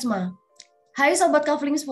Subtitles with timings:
[0.00, 0.32] Persma.
[0.96, 1.84] Hai Sobat Kavling 10,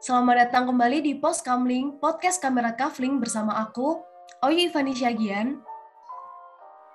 [0.00, 4.00] selamat datang kembali di Pos Kamling, podcast kamera Kavling bersama aku,
[4.40, 5.60] Oyi Ivani Syagian.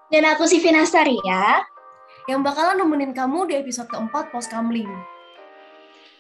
[0.10, 1.62] Dan aku si Finastaria.
[2.26, 4.90] Yang bakalan nemenin kamu di episode keempat Pos Kamling.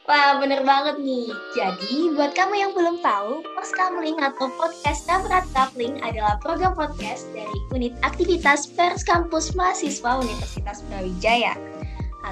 [0.05, 1.33] Wah, bener banget nih.
[1.57, 7.25] Jadi, buat kamu yang belum tahu, Pos Kamling atau Podcast Kamera Kavling adalah program podcast
[7.33, 11.76] dari Unit Aktivitas Pers Kampus Mahasiswa Universitas Brawijaya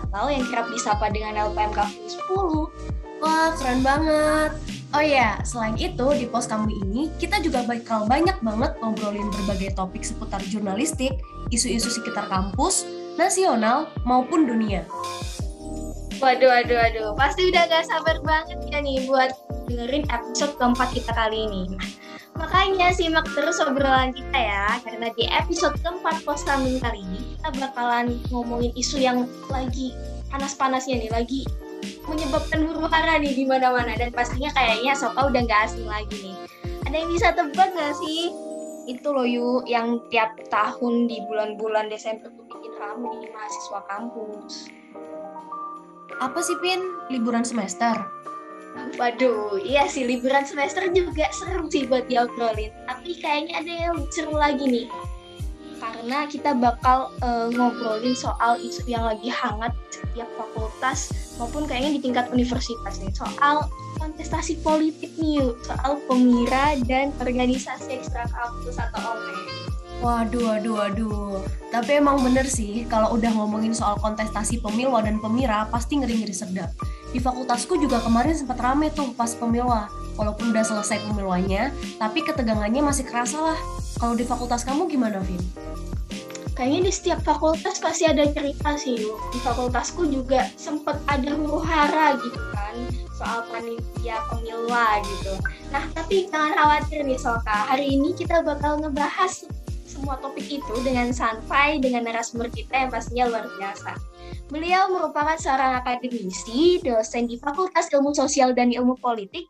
[0.04, 1.80] atau yang kerap disapa dengan LPMK
[2.28, 2.68] 10.
[3.24, 4.52] Wah, keren banget.
[4.96, 9.76] Oh ya, selain itu di pos kamu ini kita juga bakal banyak banget ngobrolin berbagai
[9.76, 11.20] topik seputar jurnalistik,
[11.52, 12.88] isu-isu sekitar kampus,
[13.20, 14.88] nasional maupun dunia.
[16.24, 17.10] Waduh, waduh, waduh.
[17.20, 19.36] Pasti udah gak sabar banget ya nih buat
[19.68, 21.64] dengerin episode keempat kita kali ini.
[22.36, 27.50] Makanya simak terus obrolan kita ya, karena di episode keempat pos kami kali ini kita
[27.64, 29.96] bakalan ngomongin isu yang lagi
[30.28, 31.42] panas-panasnya nih, lagi
[32.06, 36.36] menyebabkan huru hara nih di mana-mana dan pastinya kayaknya Soka udah nggak asing lagi nih.
[36.86, 38.30] Ada yang bisa tebak nggak sih?
[38.86, 44.54] Itu loh yuk yang tiap tahun di bulan-bulan Desember tuh bikin rame di mahasiswa kampus.
[46.22, 46.84] Apa sih Pin?
[47.10, 47.96] Liburan semester?
[48.76, 52.72] Waduh, iya sih liburan semester juga seru sih buat diobrolin.
[52.88, 54.88] Tapi kayaknya ada yang seru lagi nih.
[55.80, 62.02] Karena kita bakal uh, ngobrolin soal isu yang lagi hangat setiap fakultas maupun kayaknya di
[62.04, 63.12] tingkat universitas nih.
[63.12, 63.68] Soal
[64.00, 65.56] kontestasi politik nih.
[65.64, 69.56] Soal pemira dan organisasi ekstra kampus atau OME.
[70.04, 71.40] Waduh, waduh, waduh.
[71.72, 76.72] Tapi emang bener sih, kalau udah ngomongin soal kontestasi pemilwa dan pemira, pasti ngeri-ngeri sedap.
[77.16, 79.88] Di fakultasku juga kemarin sempat rame tuh pas pemilwa.
[80.20, 83.60] Walaupun udah selesai pemilwanya, tapi ketegangannya masih kerasa lah.
[83.96, 85.40] Kalau di fakultas kamu gimana, Vin?
[86.60, 89.00] Kayaknya di setiap fakultas pasti ada cerita sih.
[89.32, 92.76] Di fakultasku juga sempat ada huru hara gitu kan,
[93.16, 95.40] soal panitia pemilwa gitu.
[95.72, 99.48] Nah, tapi jangan khawatir nih Soka, hari ini kita bakal ngebahas
[99.96, 103.96] semua topik itu dengan santai dengan narasumber kita yang pastinya luar biasa.
[104.52, 109.48] Beliau merupakan seorang akademisi, dosen di Fakultas Ilmu Sosial dan Ilmu Politik.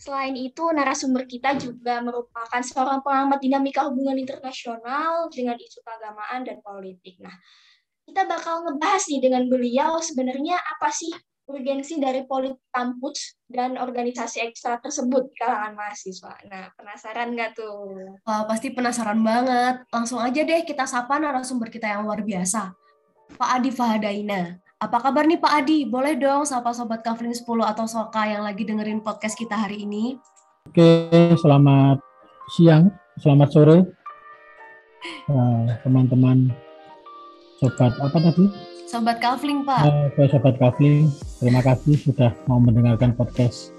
[0.00, 6.62] Selain itu, narasumber kita juga merupakan seorang pengamat dinamika hubungan internasional dengan isu keagamaan dan
[6.64, 7.20] politik.
[7.20, 7.34] Nah,
[8.08, 11.12] kita bakal ngebahas nih dengan beliau sebenarnya apa sih
[11.50, 16.34] urgensi dari politik kampus dan organisasi ekstra tersebut di kalangan mahasiswa.
[16.46, 18.16] Nah, penasaran nggak tuh?
[18.22, 19.82] Wah, pasti penasaran banget.
[19.90, 22.70] Langsung aja deh kita sapa narasumber kita yang luar biasa.
[23.34, 24.58] Pak Adi Fahadaina.
[24.80, 25.84] Apa kabar nih Pak Adi?
[25.84, 30.16] Boleh dong sapa Sobat Kavling 10 atau Soka yang lagi dengerin podcast kita hari ini?
[30.70, 32.00] Oke, selamat
[32.56, 32.88] siang,
[33.20, 33.78] selamat sore.
[35.30, 36.56] Eh, teman-teman, uh,
[37.60, 38.69] sobat apa tadi?
[38.90, 39.86] Sobat Kavling, Pak.
[39.86, 41.06] Oke, Sobat Kavling.
[41.38, 43.70] Terima kasih sudah mau mendengarkan podcast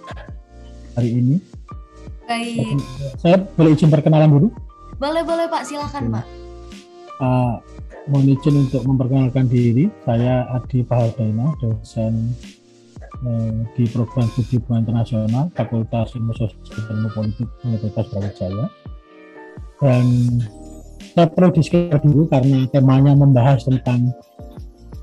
[0.96, 1.36] hari ini.
[2.32, 2.80] Baik.
[3.20, 4.48] Saya boleh izin perkenalan dulu?
[5.04, 5.68] Boleh, boleh Pak.
[5.68, 6.26] Silakan, Pak.
[7.20, 7.60] Uh,
[8.08, 9.92] mohon izin untuk memperkenalkan diri.
[10.08, 12.32] Saya Adi Pahadaina, dosen
[13.28, 18.66] uh, di program studi hubungan internasional Fakultas Ilmu Sosial dan Ilmu Politik Universitas Brawijaya.
[19.76, 20.06] Dan
[21.12, 21.60] saya perlu di
[22.00, 24.16] dulu karena temanya membahas tentang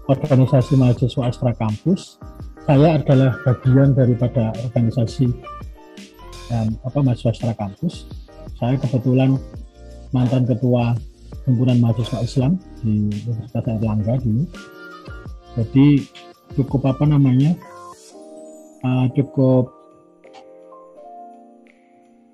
[0.09, 2.17] organisasi mahasiswa ekstra kampus.
[2.65, 5.29] Saya adalah bagian daripada organisasi
[6.49, 8.09] dan apa mahasiswa ekstra kampus.
[8.57, 9.37] Saya kebetulan
[10.11, 10.97] mantan ketua
[11.45, 14.45] himpunan mahasiswa Islam di Universitas Erlangga dulu.
[15.61, 15.87] Jadi
[16.57, 17.53] cukup apa namanya
[18.85, 19.69] uh, cukup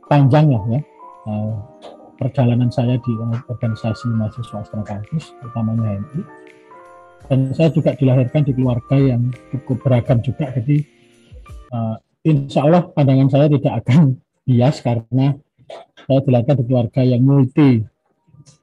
[0.06, 0.80] panjang lah ya
[1.26, 1.54] uh,
[2.22, 3.12] perjalanan saya di
[3.50, 6.22] organisasi mahasiswa ekstra kampus, utamanya HMI
[7.28, 10.84] dan saya juga dilahirkan di keluarga yang cukup beragam juga jadi
[11.72, 15.36] uh, insya Allah pandangan saya tidak akan bias karena
[16.04, 17.80] saya dilahirkan di keluarga yang multi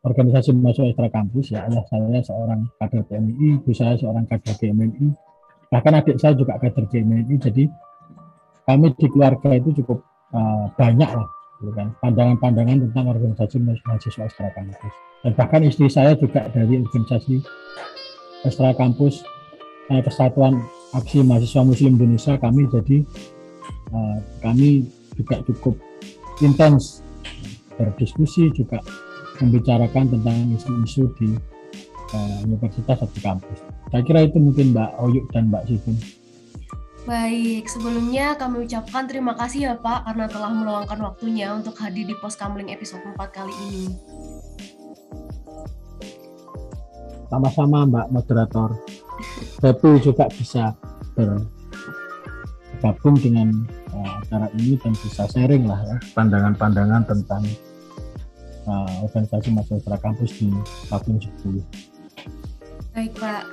[0.02, 1.54] organisasi masuk ekstra kampus.
[1.54, 5.08] Ya ayah saya seorang kader PMI ibu saya seorang kader GMNI
[5.72, 7.64] bahkan adik saya juga kader GMNI jadi
[8.68, 10.04] kami di keluarga itu cukup
[10.36, 11.28] uh, banyak lah
[11.62, 14.94] gitu kan pandangan-pandangan tentang organisasi mahasiswa ekstra kampus.
[15.22, 17.46] Dan bahkan istri saya juga dari organisasi
[18.46, 19.22] ekstra kampus
[19.90, 20.62] eh, Persatuan
[20.96, 22.98] Aksi Mahasiswa Muslim Indonesia kami jadi
[23.94, 24.86] eh, kami
[25.16, 25.76] juga cukup
[26.42, 27.06] intens
[27.78, 28.82] berdiskusi juga
[29.42, 31.30] membicarakan tentang isu-isu di
[32.14, 33.58] eh, universitas atau kampus.
[33.90, 35.98] Saya kira itu mungkin Mbak Oyuk dan Mbak Sifin.
[37.02, 42.14] Baik, sebelumnya kami ucapkan terima kasih ya Pak karena telah meluangkan waktunya untuk hadir di
[42.22, 43.86] Pos Kamling episode 4 kali ini.
[47.32, 48.76] Sama-sama Mbak moderator.
[49.64, 50.76] Happy juga bisa
[51.16, 51.40] ber
[52.84, 53.64] gabung dengan
[53.96, 57.46] uh, acara ini dan bisa sharing lah ya pandangan-pandangan tentang
[58.66, 60.50] uh, organisasi mahasiswa kampus di
[60.90, 61.62] Papua 10.
[62.92, 63.44] Baik Pak.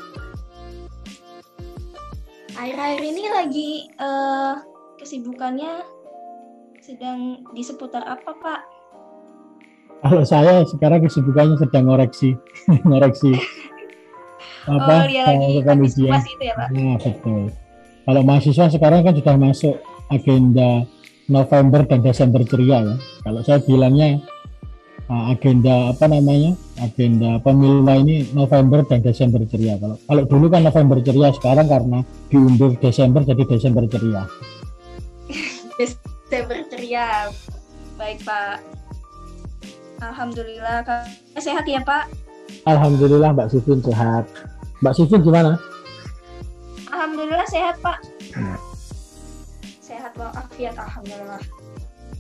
[2.59, 3.71] Akhir-akhir ini lagi
[4.03, 4.65] uh,
[4.99, 5.87] kesibukannya
[6.83, 8.61] sedang di seputar apa Pak?
[9.99, 12.33] Kalau saya sekarang kesibukannya sedang ngoreksi,
[12.89, 13.37] ngoreksi
[14.69, 14.95] apa?
[14.95, 15.25] Oh, dia
[15.65, 16.21] lagi ujian.
[16.21, 16.69] itu ya Pak?
[16.77, 17.43] Nah, betul.
[18.09, 19.75] Kalau mahasiswa sekarang kan sudah masuk
[20.09, 20.85] agenda
[21.29, 22.97] November dan Desember ceria ya.
[23.25, 24.21] Kalau saya bilangnya
[25.13, 26.57] uh, agenda apa namanya?
[26.81, 29.77] Agenda pemilu ini November dan Desember ceria.
[29.77, 32.01] Kalau kalau dulu kan November ceria, sekarang karena
[32.33, 34.25] diundur Desember jadi Desember ceria.
[35.79, 37.29] Desember ceria.
[37.99, 38.63] Baik, Pak.
[39.99, 41.11] Alhamdulillah, Kak.
[41.43, 42.07] Sehat ya, Pak?
[42.65, 44.25] Alhamdulillah, Mbak Sifin sehat.
[44.79, 45.59] Mbak Sifin gimana?
[46.87, 47.99] Alhamdulillah sehat Pak.
[48.35, 48.59] Hmm.
[49.83, 51.43] Sehat walafiat Alhamdulillah.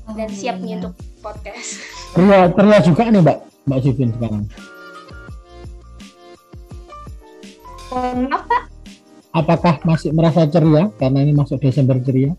[0.08, 1.84] Dan siap nih untuk podcast.
[2.16, 3.38] Pria, pria juga nih Mbak,
[3.69, 4.44] Mbak Sifin sekarang.
[7.94, 8.62] Maaf Pak.
[9.37, 12.34] Apakah masih merasa ceria karena ini masuk Desember ceria?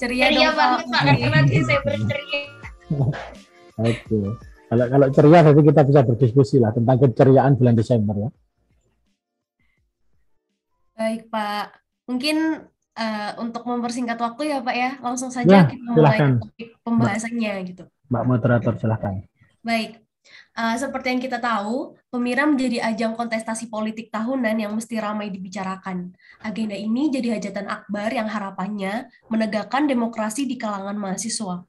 [0.00, 2.40] Ceria, ceria dong, banget Pak, karena Desember ceria.
[3.86, 4.49] Oke.
[4.70, 8.30] Kalau kalau ceria nanti kita bisa berdiskusi lah tentang keceriaan bulan Desember ya.
[10.94, 11.66] Baik, Pak.
[12.06, 12.36] Mungkin
[12.94, 17.66] uh, untuk mempersingkat waktu ya, Pak ya, langsung saja ya, kita mulai topik pembahasannya Mbak,
[17.66, 17.84] gitu.
[18.12, 19.14] Mbak moderator, silahkan.
[19.64, 19.98] Baik.
[20.52, 26.12] Uh, seperti yang kita tahu, Pemira menjadi ajang kontestasi politik tahunan yang mesti ramai dibicarakan.
[26.44, 31.64] Agenda ini jadi hajatan akbar yang harapannya menegakkan demokrasi di kalangan mahasiswa.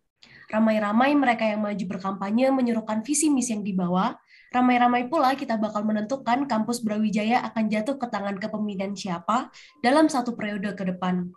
[0.51, 4.19] Ramai-ramai mereka yang maju berkampanye menyerukan visi misi yang dibawa,
[4.51, 9.47] Ramai-ramai pula kita bakal menentukan kampus Brawijaya akan jatuh ke tangan kepemimpinan siapa
[9.79, 11.31] dalam satu periode ke depan.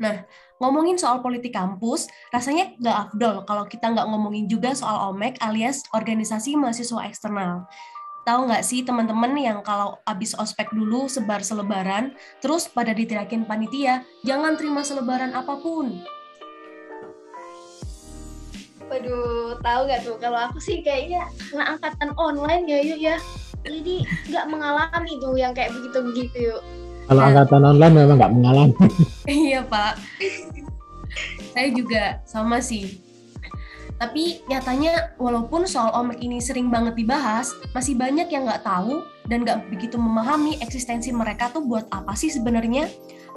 [0.00, 0.24] Nah,
[0.56, 5.84] ngomongin soal politik kampus, rasanya nggak afdol kalau kita nggak ngomongin juga soal OMEK alias
[5.92, 7.68] Organisasi Mahasiswa Eksternal.
[8.24, 14.00] Tahu nggak sih teman-teman yang kalau abis ospek dulu sebar selebaran, terus pada ditirakin panitia,
[14.24, 16.00] jangan terima selebaran apa pun.
[18.90, 20.18] Waduh, tahu gak tuh?
[20.18, 23.16] Kalau aku sih kayaknya karena angkatan online ya yuk ya.
[23.62, 26.60] Jadi nggak mengalami tuh yang kayak begitu-begitu yuk.
[27.06, 27.28] Kalau nah.
[27.30, 28.74] angkatan online memang nggak mengalami.
[29.30, 29.94] iya pak.
[31.54, 32.98] Saya juga sama sih.
[34.00, 39.46] Tapi nyatanya walaupun soal omek ini sering banget dibahas, masih banyak yang nggak tahu dan
[39.46, 42.88] nggak begitu memahami eksistensi mereka tuh buat apa sih sebenarnya,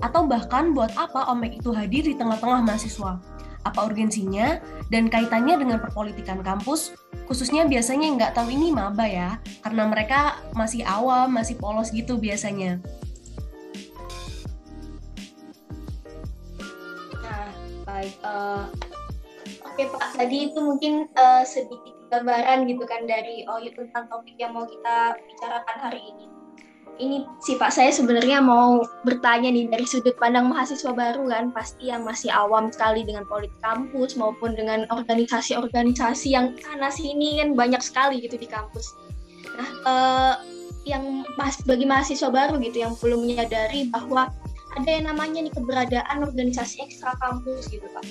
[0.01, 3.19] atau bahkan buat apa omek itu hadir di tengah-tengah mahasiswa
[3.63, 4.59] apa urgensinya,
[4.91, 6.95] dan kaitannya dengan perpolitikan kampus,
[7.27, 12.79] khususnya biasanya nggak tahu ini maba ya, karena mereka masih awam, masih polos gitu biasanya.
[17.23, 17.49] Nah,
[17.87, 18.15] baik.
[18.23, 18.67] Uh,
[19.73, 24.53] Oke Pak, tadi itu mungkin uh, sedikit gambaran gitu kan dari oh tentang topik yang
[24.53, 26.42] mau kita bicarakan hari ini
[27.01, 31.89] ini sih Pak saya sebenarnya mau bertanya nih dari sudut pandang mahasiswa baru kan pasti
[31.89, 37.81] yang masih awam sekali dengan politik kampus maupun dengan organisasi-organisasi yang sana sini kan banyak
[37.81, 38.93] sekali gitu di kampus.
[39.57, 40.35] Nah, eh,
[40.85, 44.29] yang pas bagi mahasiswa baru gitu yang belum menyadari bahwa
[44.73, 48.05] ada yang namanya nih keberadaan organisasi ekstra kampus gitu Pak.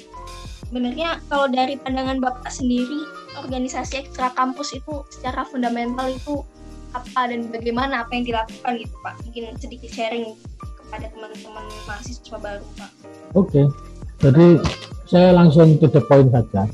[0.73, 3.05] Sebenarnya kalau dari pandangan Bapak sendiri,
[3.37, 6.47] organisasi ekstra kampus itu secara fundamental itu
[6.93, 9.15] apa dan bagaimana apa yang dilakukan gitu Pak.
[9.25, 12.91] Mungkin sedikit sharing kepada teman-teman mahasiswa baru Pak.
[13.33, 13.49] Oke.
[13.49, 13.67] Okay.
[14.23, 14.47] jadi
[15.09, 16.69] saya langsung to the point saja.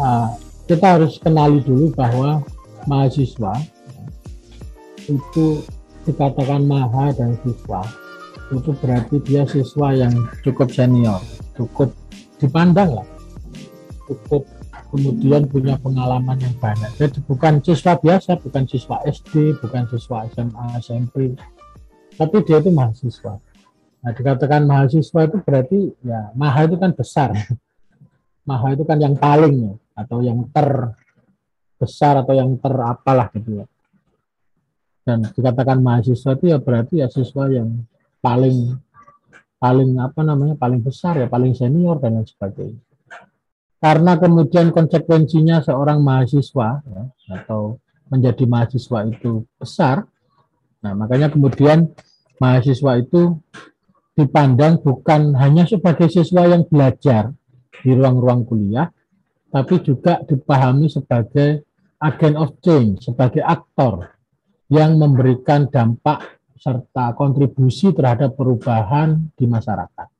[0.00, 0.32] Uh,
[0.66, 2.40] kita harus kenali dulu bahwa
[2.88, 3.52] mahasiswa
[5.06, 5.60] itu
[6.08, 7.84] dikatakan maha dan siswa
[8.50, 11.20] itu berarti dia siswa yang cukup senior
[11.56, 11.92] cukup
[12.40, 13.06] dipandang lah.
[14.08, 14.42] Cukup
[14.92, 16.92] kemudian punya pengalaman yang banyak.
[17.00, 21.32] Jadi bukan siswa biasa, bukan siswa SD, bukan siswa SMA, SMP,
[22.20, 23.40] tapi dia itu mahasiswa.
[24.04, 27.32] Nah, dikatakan mahasiswa itu berarti ya maha itu kan besar.
[28.48, 33.66] maha itu kan yang paling ya, atau yang terbesar atau yang terapalah gitu ya.
[35.08, 37.80] Dan dikatakan mahasiswa itu ya berarti ya siswa yang
[38.20, 38.76] paling
[39.56, 42.82] paling apa namanya paling besar ya paling senior dan lain sebagainya
[43.82, 47.02] karena kemudian konsekuensinya seorang mahasiswa ya,
[47.34, 50.06] atau menjadi mahasiswa itu besar,
[50.78, 51.90] nah makanya kemudian
[52.38, 53.42] mahasiswa itu
[54.14, 57.34] dipandang bukan hanya sebagai siswa yang belajar
[57.82, 58.86] di ruang-ruang kuliah,
[59.50, 61.66] tapi juga dipahami sebagai
[61.98, 64.14] agent of change, sebagai aktor
[64.70, 70.11] yang memberikan dampak serta kontribusi terhadap perubahan di masyarakat.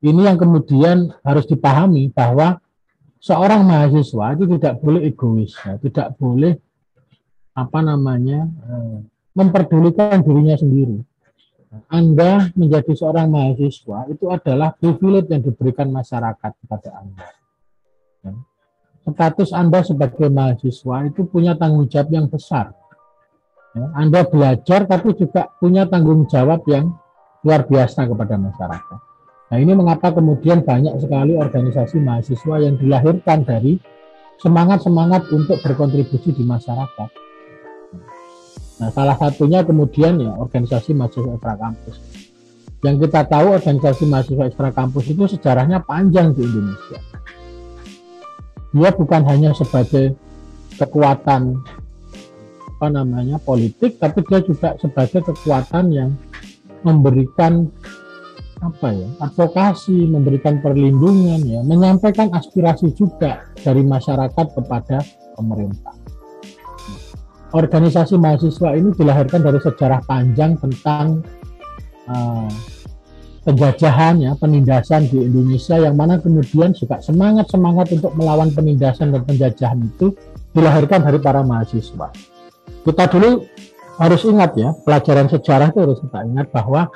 [0.00, 2.56] Ini yang kemudian harus dipahami bahwa
[3.20, 6.56] seorang mahasiswa itu tidak boleh egois, ya, tidak boleh
[7.52, 8.96] apa namanya eh,
[9.36, 11.04] memperdulikan dirinya sendiri.
[11.86, 17.28] Anda menjadi seorang mahasiswa itu adalah privilege yang diberikan masyarakat kepada Anda.
[18.26, 18.32] Ya.
[19.06, 22.74] Status Anda sebagai mahasiswa itu punya tanggung jawab yang besar.
[23.76, 23.86] Ya.
[23.94, 26.90] Anda belajar tapi juga punya tanggung jawab yang
[27.46, 29.09] luar biasa kepada masyarakat.
[29.50, 33.82] Nah ini mengapa kemudian banyak sekali organisasi mahasiswa yang dilahirkan dari
[34.38, 37.10] semangat-semangat untuk berkontribusi di masyarakat
[38.80, 41.96] Nah, salah satunya kemudian ya organisasi mahasiswa ekstra kampus.
[42.80, 47.00] Yang kita tahu organisasi mahasiswa ekstra kampus itu sejarahnya panjang di Indonesia.
[48.72, 50.16] Dia bukan hanya sebagai
[50.80, 51.60] kekuatan
[52.80, 56.16] apa namanya politik, tapi dia juga sebagai kekuatan yang
[56.80, 57.68] memberikan
[58.60, 65.00] apa ya advokasi, memberikan perlindungan ya, menyampaikan aspirasi juga dari masyarakat kepada
[65.34, 66.00] pemerintah
[67.52, 71.22] organisasi mahasiswa ini dilahirkan dari sejarah panjang tentang
[72.06, 72.50] uh,
[73.42, 79.24] penjajahan ya penindasan di Indonesia yang mana kemudian juga semangat semangat untuk melawan penindasan dan
[79.26, 80.14] penjajahan itu
[80.54, 82.12] dilahirkan dari para mahasiswa.
[82.84, 83.42] Kita dulu
[84.00, 86.88] harus ingat ya pelajaran sejarah itu harus kita ingat bahwa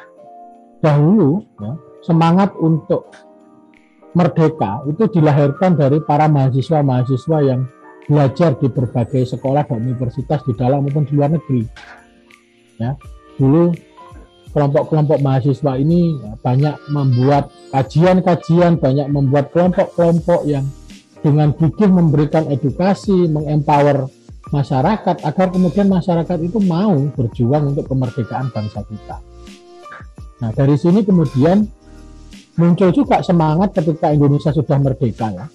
[0.85, 1.73] dahulu ya,
[2.05, 3.09] semangat untuk
[4.13, 7.65] merdeka itu dilahirkan dari para mahasiswa-mahasiswa yang
[8.05, 11.65] belajar di berbagai sekolah dan universitas di dalam maupun di luar negeri.
[12.77, 13.01] Ya,
[13.41, 13.73] dulu
[14.53, 20.69] kelompok-kelompok mahasiswa ini banyak membuat kajian-kajian, banyak membuat kelompok-kelompok yang
[21.25, 24.13] dengan gigih memberikan edukasi, mengempower
[24.53, 29.34] masyarakat agar kemudian masyarakat itu mau berjuang untuk kemerdekaan bangsa kita.
[30.43, 31.63] Nah, dari sini kemudian
[32.59, 35.47] muncul juga semangat ketika Indonesia sudah merdeka ya.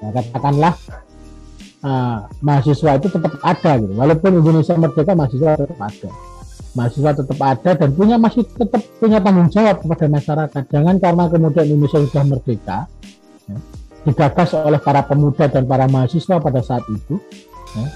[0.00, 0.74] Nah, katakanlah
[1.84, 3.92] uh, mahasiswa itu tetap ada gitu.
[3.94, 6.10] Walaupun Indonesia merdeka, mahasiswa tetap ada.
[6.70, 10.62] Mahasiswa tetap ada dan punya masih tetap punya tanggung jawab kepada masyarakat.
[10.70, 12.78] Jangan karena kemudian Indonesia sudah merdeka,
[13.50, 13.58] ya,
[14.06, 17.18] digagas oleh para pemuda dan para mahasiswa pada saat itu.
[17.74, 17.86] Ya,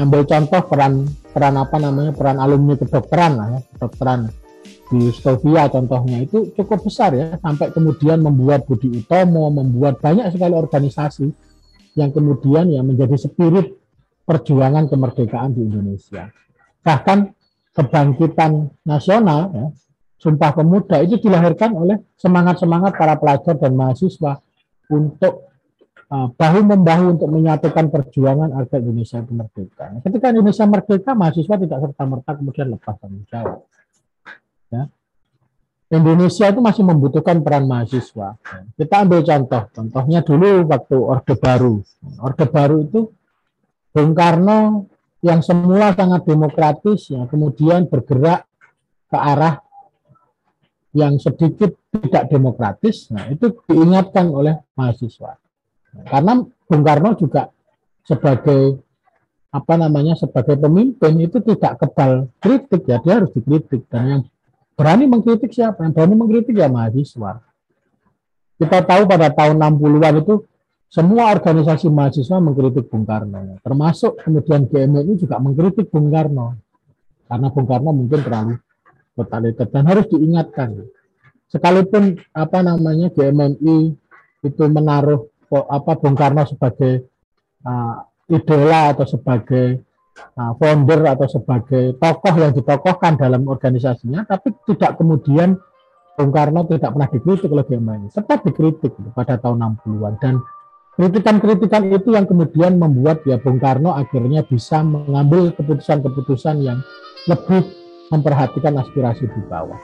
[0.00, 4.32] ambil contoh peran peran apa namanya peran alumni kedokteran lah ya, kedokteran
[4.92, 10.52] di Stovia contohnya itu cukup besar ya sampai kemudian membuat Budi Utomo membuat banyak sekali
[10.52, 11.32] organisasi
[11.96, 13.72] yang kemudian ya menjadi spirit
[14.28, 16.28] perjuangan kemerdekaan di Indonesia.
[16.84, 17.18] Bahkan
[17.72, 19.66] kebangkitan nasional, ya,
[20.20, 24.38] Sumpah Pemuda itu dilahirkan oleh semangat-semangat para pelajar dan mahasiswa
[24.86, 25.50] untuk
[26.12, 29.98] uh, bahu membahu untuk menyatukan perjuangan agar Indonesia merdeka.
[30.04, 33.66] Ketika Indonesia merdeka, mahasiswa tidak serta merta kemudian lepas tanggung jawab.
[34.72, 34.88] Ya.
[35.92, 38.40] Indonesia itu masih membutuhkan peran mahasiswa.
[38.80, 41.84] Kita ambil contoh, contohnya dulu waktu Orde Baru.
[42.16, 43.12] Orde Baru itu
[43.92, 44.88] Bung Karno
[45.20, 48.48] yang semula sangat demokratis, ya, kemudian bergerak
[49.12, 49.60] ke arah
[50.96, 53.12] yang sedikit tidak demokratis.
[53.12, 55.36] Nah, itu diingatkan oleh mahasiswa.
[56.08, 57.52] Karena Bung Karno juga
[58.08, 58.80] sebagai
[59.52, 64.22] apa namanya sebagai pemimpin itu tidak kebal kritik ya dia harus dikritik dan yang
[64.72, 65.84] Berani mengkritik siapa?
[65.84, 67.44] Yang berani mengkritik ya mahasiswa.
[68.56, 70.34] Kita tahu pada tahun 60-an itu
[70.92, 73.56] semua organisasi mahasiswa mengkritik Bung Karno.
[73.64, 76.60] Termasuk kemudian GMI juga mengkritik Bung Karno.
[77.26, 78.54] Karena Bung Karno mungkin terlalu
[79.16, 80.84] totaliter dan harus diingatkan.
[81.48, 83.92] Sekalipun apa namanya GMI
[84.44, 87.08] itu menaruh apa Bung Karno sebagai
[87.64, 89.84] uh, idola atau sebagai
[90.34, 95.56] founder atau sebagai tokoh yang ditokohkan dalam organisasinya, tapi tidak kemudian
[96.12, 100.34] Bung Karno tidak pernah dikritik oleh GMI, tetap dikritik pada tahun 60-an dan
[100.92, 106.84] kritikan-kritikan itu yang kemudian membuat ya Bung Karno akhirnya bisa mengambil keputusan-keputusan yang
[107.24, 107.64] lebih
[108.12, 109.80] memperhatikan aspirasi di bawah.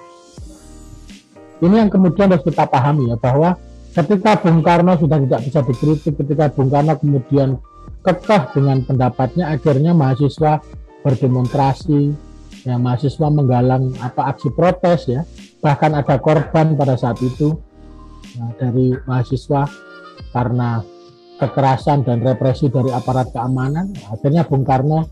[1.58, 3.56] Ini yang kemudian harus kita pahami ya bahwa
[3.96, 7.56] ketika Bung Karno sudah tidak bisa dikritik, ketika Bung Karno kemudian
[8.08, 10.64] kekeh dengan pendapatnya akhirnya mahasiswa
[11.04, 12.16] berdemonstrasi
[12.64, 15.28] ya mahasiswa menggalang apa aksi protes ya.
[15.60, 17.52] Bahkan ada korban pada saat itu
[18.32, 19.68] ya, dari mahasiswa
[20.32, 20.80] karena
[21.36, 23.92] kekerasan dan represi dari aparat keamanan.
[24.08, 25.04] Akhirnya Bung Karno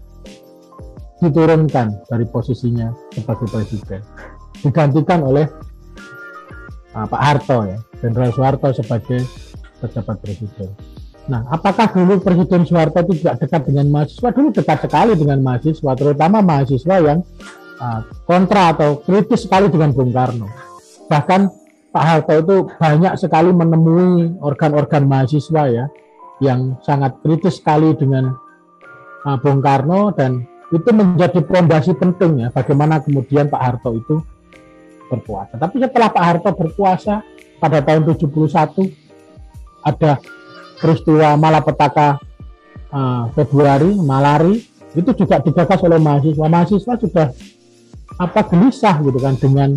[1.20, 4.00] diturunkan dari posisinya sebagai presiden.
[4.64, 5.44] Digantikan oleh
[6.96, 9.20] uh, Pak Harto ya Jenderal Soeharto sebagai
[9.84, 10.72] pejabat presiden
[11.26, 14.30] Nah, apakah dulu Presiden Soeharto itu juga dekat dengan mahasiswa?
[14.30, 17.18] Dulu dekat sekali dengan mahasiswa, terutama mahasiswa yang
[17.82, 20.46] uh, kontra atau kritis sekali dengan Bung Karno.
[21.10, 21.40] Bahkan
[21.90, 25.86] Pak Harto itu banyak sekali menemui organ-organ mahasiswa ya
[26.44, 28.30] yang sangat kritis sekali dengan
[29.26, 34.22] uh, Bung Karno dan itu menjadi fondasi penting ya bagaimana kemudian Pak Harto itu
[35.10, 35.58] berkuasa.
[35.58, 37.22] Tapi setelah Pak Harto berkuasa
[37.58, 38.30] pada tahun 71
[39.86, 40.18] ada
[40.80, 42.20] peristiwa malapetaka
[42.92, 44.60] uh, Februari, Malari
[44.96, 46.46] itu juga digagas oleh mahasiswa.
[46.48, 47.26] Mahasiswa sudah
[48.16, 49.70] apa gelisah gitu kan dengan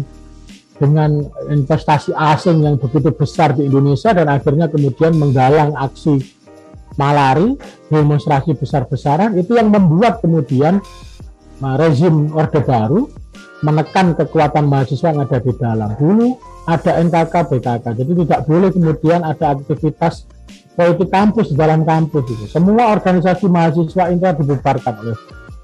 [0.80, 6.24] dengan investasi asing yang begitu besar di Indonesia dan akhirnya kemudian menggalang aksi
[6.96, 7.60] malari,
[7.92, 10.80] demonstrasi besar-besaran itu yang membuat kemudian
[11.60, 13.12] uh, rezim Orde Baru
[13.60, 15.92] menekan kekuatan mahasiswa yang ada di dalam.
[16.00, 16.28] Dulu
[16.64, 20.30] ada NKK, BKK, jadi tidak boleh kemudian ada aktivitas
[20.80, 22.46] politik kampus di dalam kampus itu.
[22.48, 25.18] Semua organisasi mahasiswa ini dibubarkan oleh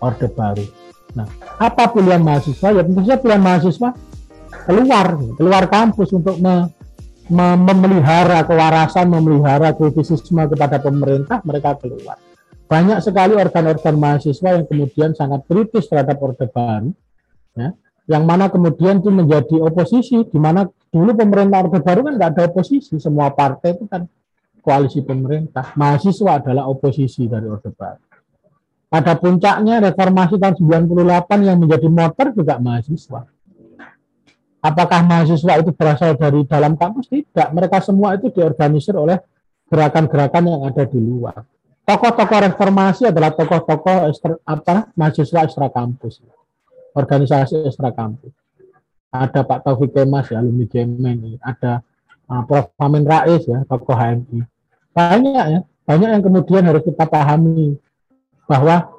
[0.04, 0.68] Orde Baru.
[1.16, 1.24] Nah,
[1.56, 2.76] apa pilihan mahasiswa?
[2.76, 3.96] Ya tentu saja pilihan mahasiswa
[4.68, 6.68] keluar, keluar kampus untuk me,
[7.32, 12.20] me, memelihara kewarasan, memelihara kritisisme kepada pemerintah, mereka keluar.
[12.68, 16.92] Banyak sekali organ-organ mahasiswa yang kemudian sangat kritis terhadap Orde Baru,
[17.56, 17.72] ya,
[18.12, 22.44] yang mana kemudian itu menjadi oposisi, di mana dulu pemerintah Orde Baru kan nggak ada
[22.52, 24.04] oposisi, semua partai itu kan
[24.66, 25.78] koalisi pemerintah.
[25.78, 28.02] Mahasiswa adalah oposisi dari Orde Baru.
[28.90, 33.28] Pada puncaknya reformasi tahun 98 yang menjadi motor juga mahasiswa.
[34.66, 37.12] Apakah mahasiswa itu berasal dari dalam kampus?
[37.12, 37.54] Tidak.
[37.54, 39.22] Mereka semua itu diorganisir oleh
[39.70, 41.46] gerakan-gerakan yang ada di luar.
[41.86, 44.10] Tokoh-tokoh reformasi adalah tokoh-tokoh
[44.42, 46.26] apa mahasiswa ekstra kampus,
[46.98, 48.34] organisasi ekstra kampus.
[49.14, 51.86] Ada Pak Taufik Kemas ya, alumni Jemen, ada
[52.26, 52.74] uh, Prof.
[52.82, 54.55] Amin Rais ya, tokoh HMI
[54.96, 55.62] banyak ya.
[55.86, 57.78] Banyak yang kemudian harus kita pahami
[58.50, 58.90] bahwa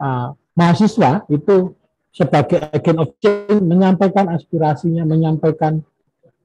[0.00, 1.76] uh, mahasiswa itu
[2.14, 5.84] sebagai agent of change menyampaikan aspirasinya menyampaikan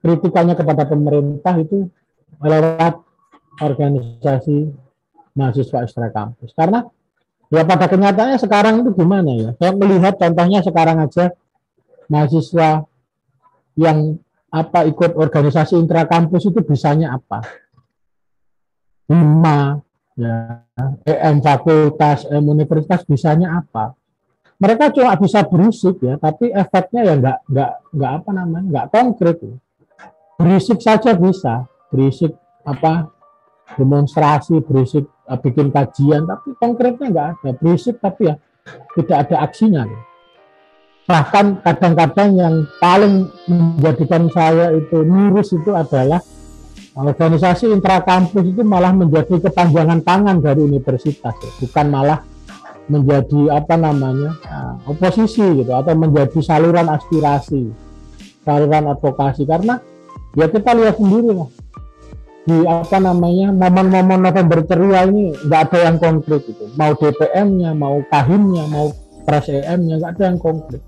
[0.04, 1.88] kritikannya kepada pemerintah itu
[2.44, 3.00] lewat
[3.62, 4.68] organisasi
[5.32, 6.52] mahasiswa ekstra kampus.
[6.52, 6.84] Karena
[7.48, 9.50] ya pada kenyataannya sekarang itu gimana ya?
[9.56, 11.32] Saya melihat contohnya sekarang aja
[12.12, 12.84] mahasiswa
[13.80, 14.20] yang
[14.52, 17.65] apa ikut organisasi intra kampus itu bisanya apa
[19.10, 19.80] lima.
[20.16, 20.64] Ya.
[21.04, 23.92] EM fakultas EM universitas bisanya apa?
[24.56, 29.36] Mereka cuma bisa berisik ya tapi efeknya ya nggak nggak nggak apa namanya nggak konkret
[29.44, 29.56] ya.
[30.40, 31.68] berisik saja bisa.
[31.92, 32.32] Berisik
[32.64, 33.12] apa?
[33.76, 37.50] Demonstrasi berisik uh, bikin kajian tapi konkretnya nggak ada.
[37.60, 38.34] Berisik tapi ya
[38.96, 39.84] tidak ada aksinya.
[39.86, 40.00] Ya.
[41.06, 46.18] bahkan kadang-kadang yang paling menjadikan saya itu miris itu adalah
[46.96, 51.50] organisasi intrakampus itu malah menjadi kepanjangan tangan dari universitas ya.
[51.60, 52.20] bukan malah
[52.88, 57.86] menjadi apa namanya uh, oposisi gitu atau menjadi saluran aspirasi
[58.46, 59.42] saluran advokasi.
[59.42, 59.82] Karena
[60.38, 61.50] ya kita lihat sendiri lah
[62.46, 66.70] di apa namanya momen-momen November ceria ini nggak ada yang konkret gitu.
[66.78, 68.94] Mau DPM-nya mau kahimnya mau
[69.26, 70.82] pres EM-nya nggak ada yang konkret.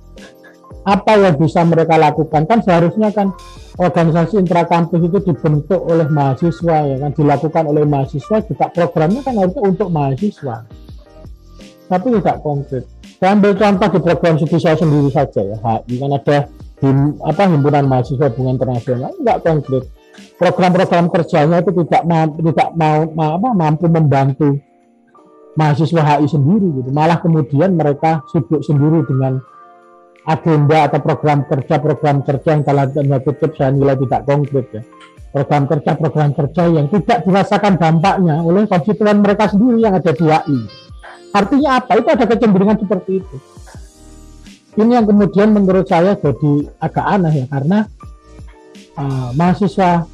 [0.86, 2.46] Apa yang bisa mereka lakukan?
[2.46, 3.34] Kan seharusnya kan
[3.78, 7.10] organisasi intrakampus itu dibentuk oleh mahasiswa ya kan?
[7.14, 10.66] Dilakukan oleh mahasiswa juga programnya kan harusnya untuk mahasiswa.
[11.88, 12.84] Tapi tidak konkret.
[13.18, 15.56] Saya ambil contoh di program studi saya sendiri saja ya.
[15.56, 16.38] HI kan ada
[16.78, 16.88] di
[17.22, 19.84] apa himpunan mahasiswa hubungan internasional tidak konkret.
[20.38, 24.58] Program-program kerjanya itu tidak mampu, tidak mau apa, mampu membantu
[25.54, 26.90] mahasiswa HI sendiri gitu.
[26.90, 29.38] Malah kemudian mereka sibuk sendiri dengan
[30.28, 34.82] agenda atau program kerja program kerja yang kalau tanda kutip saya nilai tidak konkret ya.
[35.28, 40.24] Program kerja program kerja yang tidak dirasakan dampaknya oleh konstituen mereka sendiri yang ada di
[40.24, 40.60] HI
[41.32, 41.92] artinya apa?
[41.98, 43.36] Itu ada kecenderungan seperti itu.
[44.78, 47.78] Ini yang kemudian menurut saya jadi agak aneh ya karena
[48.94, 50.06] uh, mahasiswa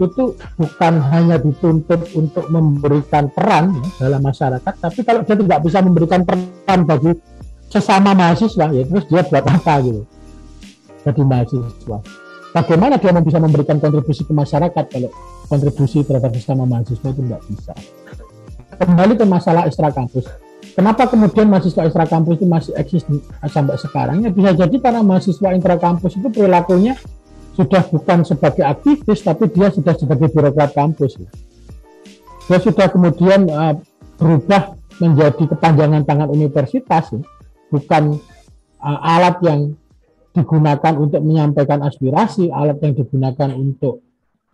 [0.00, 5.84] itu bukan hanya dituntut untuk memberikan peran ya, dalam masyarakat, tapi kalau dia tidak bisa
[5.84, 7.12] memberikan peran bagi
[7.70, 10.02] sesama mahasiswa ya terus dia buat apa gitu.
[11.06, 11.98] Jadi mahasiswa.
[12.50, 15.10] Bagaimana dia bisa memberikan kontribusi ke masyarakat kalau
[15.46, 17.72] kontribusi terhadap sesama mahasiswa itu tidak bisa?
[18.74, 20.26] Kembali ke masalah ekstra kampus.
[20.74, 23.06] Kenapa kemudian mahasiswa ekstra kampus itu masih eksis
[23.46, 24.26] sampai sekarang?
[24.26, 26.98] Ya bisa jadi karena mahasiswa intra kampus itu perilakunya
[27.54, 31.22] sudah bukan sebagai aktivis tapi dia sudah sebagai birokrat kampus.
[32.50, 33.78] Dia sudah kemudian uh,
[34.18, 37.22] berubah menjadi kepanjangan tangan universitas ya
[37.70, 38.18] bukan
[38.82, 39.60] uh, alat yang
[40.34, 44.02] digunakan untuk menyampaikan aspirasi, alat yang digunakan untuk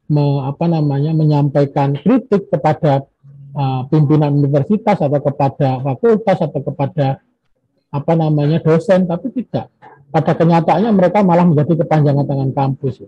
[0.09, 3.05] me, apa namanya menyampaikan kritik kepada
[3.57, 7.21] uh, pimpinan universitas atau kepada fakultas atau kepada
[7.93, 9.73] apa namanya dosen, tapi tidak.
[10.07, 13.05] pada kenyataannya mereka malah menjadi kepanjangan tangan kampus.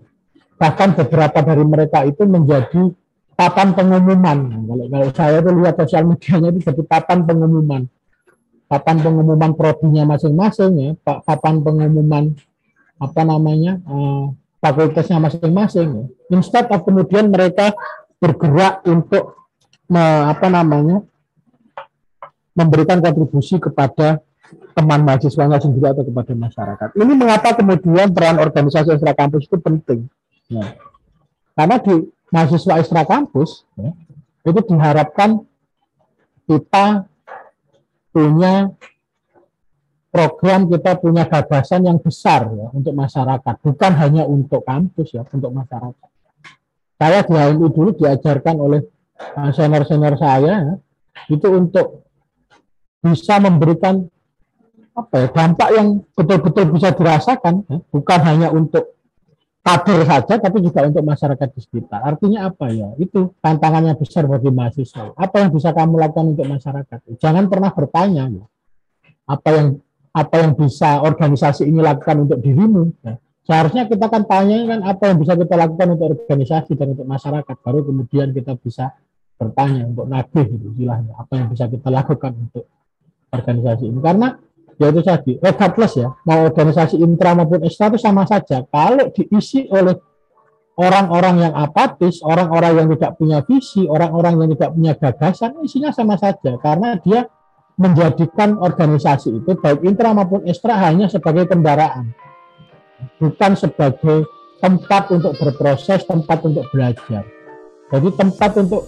[0.59, 2.91] Bahkan beberapa dari mereka itu menjadi
[3.33, 4.37] papan pengumuman.
[4.67, 7.87] Kalau, saya tuh lihat sosial medianya itu jadi papan pengumuman.
[8.69, 12.37] Papan pengumuman prodinya masing-masing ya, papan pengumuman
[13.01, 14.29] apa namanya uh,
[14.61, 15.89] fakultasnya masing-masing.
[15.89, 16.05] Ya.
[16.37, 17.73] Instead of kemudian mereka
[18.21, 19.49] bergerak untuk
[19.89, 21.01] me, apa namanya
[22.53, 24.21] memberikan kontribusi kepada
[24.77, 26.87] teman mahasiswanya sendiri atau kepada masyarakat.
[26.93, 30.05] Ini mengapa kemudian peran organisasi ekstra kampus itu penting.
[30.49, 30.77] Ya.
[31.57, 31.95] Karena di
[32.29, 33.91] mahasiswa ekstra kampus ya,
[34.45, 35.43] itu diharapkan
[36.49, 37.05] kita
[38.19, 38.75] punya
[40.11, 45.55] program kita punya gagasan yang besar ya untuk masyarakat, bukan hanya untuk kampus ya, untuk
[45.55, 46.09] masyarakat.
[46.99, 48.83] Saya di HMI dulu diajarkan oleh
[49.39, 50.75] uh, senior-senior saya ya,
[51.31, 52.03] itu untuk
[52.99, 54.03] bisa memberikan
[54.91, 58.98] apa ya dampak yang betul-betul bisa dirasakan ya, bukan hanya untuk
[59.69, 62.01] kader saja tapi juga untuk masyarakat di sekitar.
[62.01, 62.89] Artinya apa ya?
[62.97, 65.13] Itu tantangannya besar bagi mahasiswa.
[65.13, 66.99] Apa yang bisa kamu lakukan untuk masyarakat?
[67.21, 68.45] Jangan pernah bertanya ya.
[69.29, 69.67] Apa yang
[70.09, 72.89] apa yang bisa organisasi ini lakukan untuk dirimu?
[73.05, 73.21] Ya.
[73.45, 77.55] Seharusnya kita kan tanya kan apa yang bisa kita lakukan untuk organisasi dan untuk masyarakat.
[77.61, 78.97] Baru kemudian kita bisa
[79.37, 81.13] bertanya untuk nagih itu istilahnya.
[81.17, 82.65] Apa yang bisa kita lakukan untuk
[83.29, 83.99] organisasi ini?
[84.01, 84.33] Karena
[84.79, 88.63] ya itu tadi regardless ya mau organisasi intra maupun ekstra itu sama saja.
[88.63, 89.99] Kalau diisi oleh
[90.79, 96.15] orang-orang yang apatis, orang-orang yang tidak punya visi, orang-orang yang tidak punya gagasan, isinya sama
[96.15, 96.55] saja.
[96.63, 97.27] Karena dia
[97.75, 102.15] menjadikan organisasi itu baik intra maupun ekstra hanya sebagai kendaraan,
[103.19, 104.27] bukan sebagai
[104.63, 107.23] tempat untuk berproses, tempat untuk belajar.
[107.91, 108.83] Jadi tempat untuk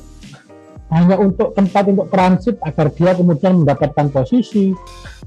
[0.92, 4.76] hanya untuk tempat untuk transit agar dia kemudian mendapatkan posisi,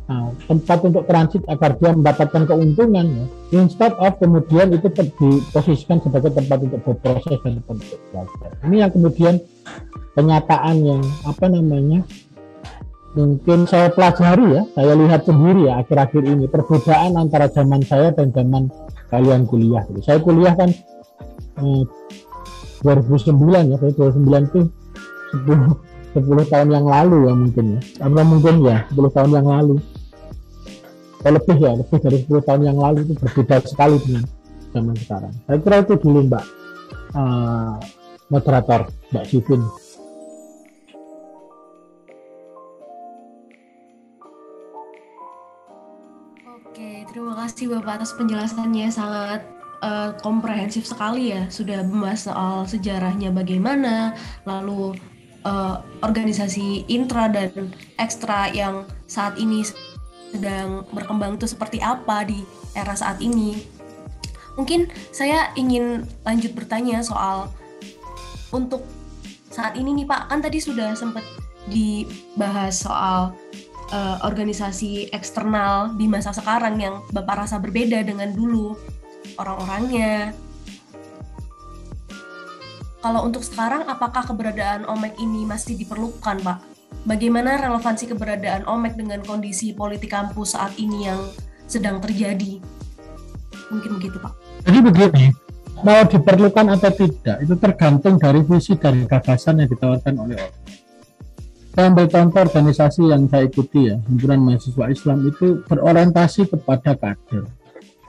[0.05, 3.25] Nah, tempat untuk transit agar dia mendapatkan keuntungan ya.
[3.57, 8.51] instead of kemudian itu diposisikan sebagai tempat untuk berproses dan tempat untuk belajar.
[8.69, 9.35] Ini yang kemudian
[10.13, 12.05] kenyataan yang apa namanya
[13.17, 14.63] mungkin saya pelajari ya.
[14.77, 16.45] Saya lihat sendiri ya akhir-akhir ini.
[16.53, 18.69] Perbedaan antara zaman saya dan zaman
[19.09, 19.89] kalian kuliah.
[20.05, 20.69] Saya kuliah kan
[21.65, 21.83] eh,
[22.85, 23.77] 2009 ya.
[23.81, 24.61] Saya 2009 itu
[25.49, 27.81] 10 10 tahun yang lalu ya mungkin ya.
[28.05, 29.81] Atau mungkin ya 10 tahun yang lalu
[31.33, 34.25] lebih ya lebih dari 10 tahun yang lalu itu berbeda sekali dengan
[34.75, 35.33] zaman sekarang.
[35.49, 36.45] Saya kira itu dulu mbak.
[37.15, 37.79] Uh,
[38.27, 39.63] moderator mbak Sifin
[46.75, 48.91] Oke, terima kasih Bapak atas penjelasannya.
[48.91, 49.47] Sangat
[49.79, 51.47] uh, komprehensif sekali ya.
[51.47, 54.99] Sudah membahas soal sejarahnya bagaimana, lalu
[55.47, 57.71] uh, organisasi intra dan
[58.03, 59.63] ekstra yang saat ini
[60.35, 62.43] sedang berkembang itu seperti apa di
[62.75, 63.63] era saat ini.
[64.59, 67.51] Mungkin saya ingin lanjut bertanya soal
[68.51, 68.83] untuk
[69.51, 71.23] saat ini nih Pak, kan tadi sudah sempat
[71.71, 73.35] dibahas soal
[73.95, 78.75] uh, organisasi eksternal di masa sekarang yang Bapak rasa berbeda dengan dulu
[79.39, 80.35] orang-orangnya,
[83.05, 86.74] kalau untuk sekarang, apakah keberadaan OMEK ini masih diperlukan, Pak?
[87.03, 91.21] Bagaimana relevansi keberadaan OMEK dengan kondisi politik kampus saat ini yang
[91.67, 92.63] sedang terjadi?
[93.75, 94.33] Mungkin begitu, Pak.
[94.65, 95.27] Jadi begini,
[95.83, 100.55] mau diperlukan atau tidak, itu tergantung dari visi dan gagasan yang ditawarkan oleh OMEK.
[101.75, 107.51] Saya ambil contoh organisasi yang saya ikuti ya, himpunan mahasiswa Islam itu berorientasi kepada kader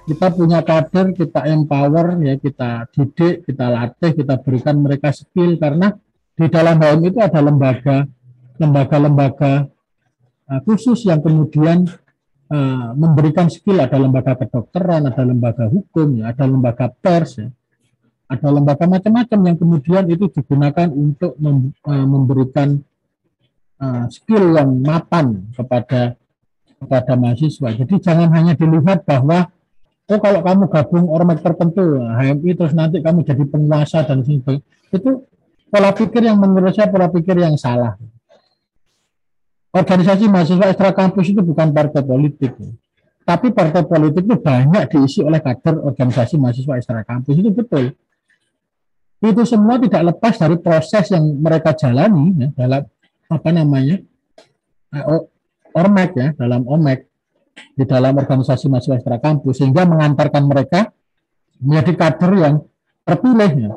[0.06, 5.98] kita punya kader, kita empower, ya kita didik, kita latih, kita berikan mereka skill karena
[6.38, 8.06] di dalam HM itu ada lembaga,
[8.62, 9.68] lembaga-lembaga
[10.50, 11.88] uh, khusus yang kemudian
[12.52, 13.82] uh, memberikan skill.
[13.82, 17.50] Ada lembaga kedokteran, ada lembaga hukum, ya, ada lembaga pers, ya,
[18.28, 22.82] ada lembaga macam-macam yang kemudian itu digunakan untuk uh, memberikan
[24.08, 26.15] skill yang mapan kepada
[26.80, 27.76] kepada mahasiswa.
[27.76, 29.52] Jadi jangan hanya dilihat bahwa
[30.06, 34.62] oh kalau kamu gabung ormas tertentu HMI terus nanti kamu jadi penguasa dan sebagainya
[34.94, 35.26] itu
[35.70, 37.98] pola pikir yang menurut saya pola pikir yang salah
[39.76, 42.56] organisasi mahasiswa ekstra kampus itu bukan partai politik.
[43.28, 47.92] Tapi partai politik itu banyak diisi oleh kader organisasi mahasiswa ekstra kampus itu betul.
[49.20, 52.82] Itu semua tidak lepas dari proses yang mereka jalani ya, dalam
[53.26, 53.98] apa namanya
[54.96, 55.22] eh,
[55.76, 57.10] ormek ya dalam omek
[57.76, 60.94] di dalam organisasi mahasiswa ekstra kampus sehingga mengantarkan mereka
[61.60, 62.56] menjadi kader yang
[63.04, 63.70] terpilih ya,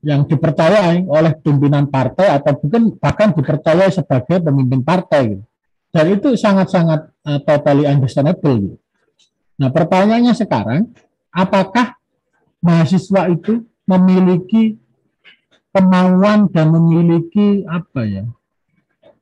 [0.00, 5.44] yang dipercayai oleh pimpinan partai atau mungkin bahkan dipercayai sebagai pemimpin partai gitu.
[5.90, 8.76] Dan itu sangat-sangat uh, totally understandable gitu.
[9.60, 10.88] Nah, pertanyaannya sekarang,
[11.28, 12.00] apakah
[12.64, 14.80] mahasiswa itu memiliki
[15.74, 18.24] kemauan dan memiliki apa ya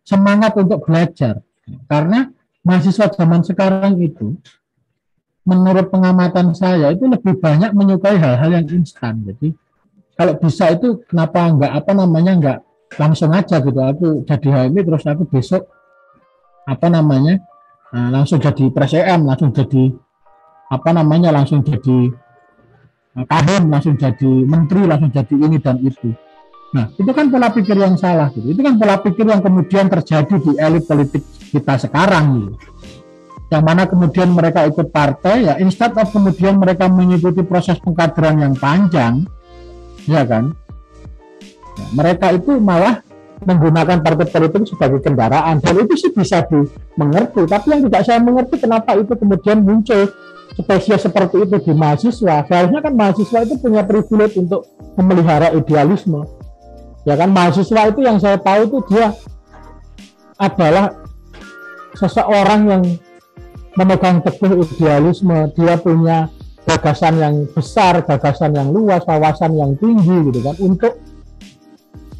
[0.06, 1.42] semangat untuk belajar?
[1.90, 2.30] Karena
[2.62, 4.38] mahasiswa zaman sekarang itu,
[5.42, 9.24] menurut pengamatan saya itu lebih banyak menyukai hal-hal yang instan.
[9.24, 9.56] Jadi
[10.18, 12.58] kalau bisa itu kenapa enggak apa namanya enggak
[12.98, 13.78] langsung aja gitu.
[13.78, 15.70] Aku jadi HMI terus aku besok
[16.66, 17.38] apa namanya
[17.94, 19.94] nah, langsung jadi pres EM langsung jadi
[20.68, 22.10] apa namanya langsung jadi
[23.14, 26.10] eh, kahim langsung jadi menteri langsung jadi ini dan itu.
[26.74, 28.50] Nah itu kan pola pikir yang salah gitu.
[28.50, 31.22] Itu kan pola pikir yang kemudian terjadi di elit politik
[31.54, 32.52] kita sekarang gitu.
[33.48, 38.52] Yang mana kemudian mereka ikut partai ya instead of kemudian mereka mengikuti proses pengkaderan yang
[38.58, 39.24] panjang
[40.08, 40.56] ya kan?
[41.76, 43.04] Ya, mereka itu malah
[43.44, 45.62] menggunakan partai politik sebagai kendaraan.
[45.62, 47.46] Dan itu sih bisa dimengerti.
[47.46, 50.10] Tapi yang tidak saya mengerti kenapa itu kemudian muncul
[50.58, 52.42] spesies seperti itu di mahasiswa?
[52.48, 54.66] Seharusnya kan mahasiswa itu punya privilege untuk
[54.98, 56.26] memelihara idealisme.
[57.06, 59.14] Ya kan mahasiswa itu yang saya tahu itu dia
[60.38, 60.98] adalah
[61.94, 62.82] seseorang yang
[63.78, 65.54] memegang teguh idealisme.
[65.54, 66.26] Dia punya
[66.68, 71.00] gagasan yang besar gagasan yang luas wawasan yang tinggi gitu kan untuk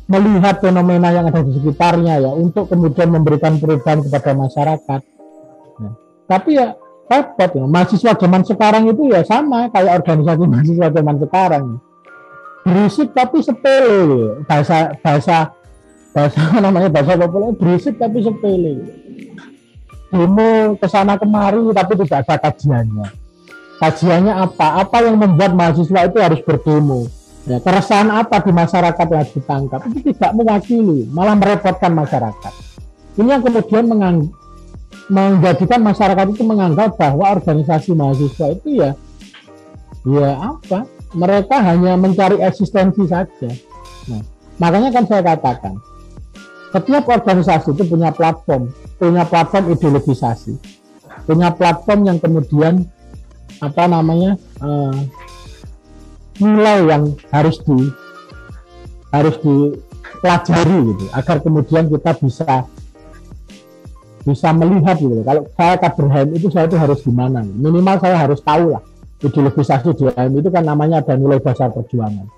[0.08, 5.00] melihat fenomena yang ada di sekitarnya ya untuk kemudian memberikan perubahan kepada masyarakat.
[5.84, 5.90] Ya.
[6.24, 6.72] Tapi ya
[7.12, 7.64] repot ya.
[7.68, 11.64] Mahasiswa zaman sekarang itu ya sama kayak organisasi mahasiswa zaman sekarang.
[12.64, 15.52] Berisik tapi sepele bahasa bahasa
[16.16, 18.74] bahasa namanya bahasa populer berisik tapi sepele.
[20.08, 23.27] Demo ke sana kemari tapi tidak ada kajiannya.
[23.78, 24.82] Kajiannya apa?
[24.82, 27.06] Apa yang membuat mahasiswa itu harus berdemo?
[27.48, 32.52] Ya, keresahan apa di masyarakat yang ditangkap itu tidak mewakili, malah merepotkan masyarakat.
[33.16, 34.16] Ini yang kemudian mengang
[35.08, 38.90] menjadikan masyarakat itu menganggap bahwa organisasi mahasiswa itu ya
[40.04, 40.84] ya apa?
[41.16, 43.50] Mereka hanya mencari eksistensi saja.
[44.12, 44.20] Nah,
[44.60, 45.80] makanya kan saya katakan
[46.68, 48.68] setiap organisasi itu punya platform,
[49.00, 50.52] punya platform ideologisasi,
[51.24, 52.84] punya platform yang kemudian
[53.58, 54.94] apa namanya uh,
[56.38, 57.02] nilai yang
[57.34, 57.90] harus di
[59.10, 62.68] harus dipelajari gitu agar kemudian kita bisa
[64.22, 65.24] bisa melihat gitu.
[65.24, 67.40] Kalau saya kader HM itu saya itu harus gimana?
[67.40, 68.84] Minimal saya harus tahu lah
[69.18, 72.28] ideologisasi di HM itu kan namanya ada nilai dasar perjuangan.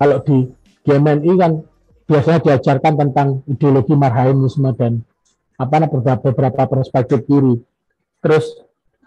[0.00, 0.50] Kalau di
[0.84, 1.52] GMNI kan
[2.04, 5.00] biasanya diajarkan tentang ideologi marhainisme dan
[5.54, 7.62] apa beberapa, beberapa perspektif kiri.
[8.18, 8.44] Terus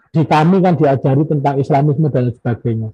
[0.08, 2.90] di kami kan diajari tentang Islamisme dan sebagainya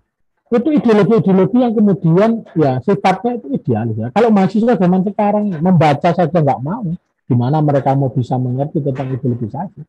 [0.54, 4.08] itu ideologi-ideologi yang kemudian ya sifatnya itu idealis ya.
[4.14, 6.84] Kalau mahasiswa zaman sekarang membaca saja nggak mau,
[7.26, 9.80] gimana mereka mau bisa mengerti tentang ideologisasi?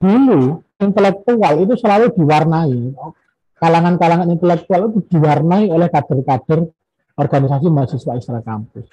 [0.00, 2.96] Dulu intelektual itu selalu diwarnai
[3.60, 6.64] kalangan-kalangan intelektual itu diwarnai oleh kader-kader
[7.20, 8.88] organisasi mahasiswa Islam kampus.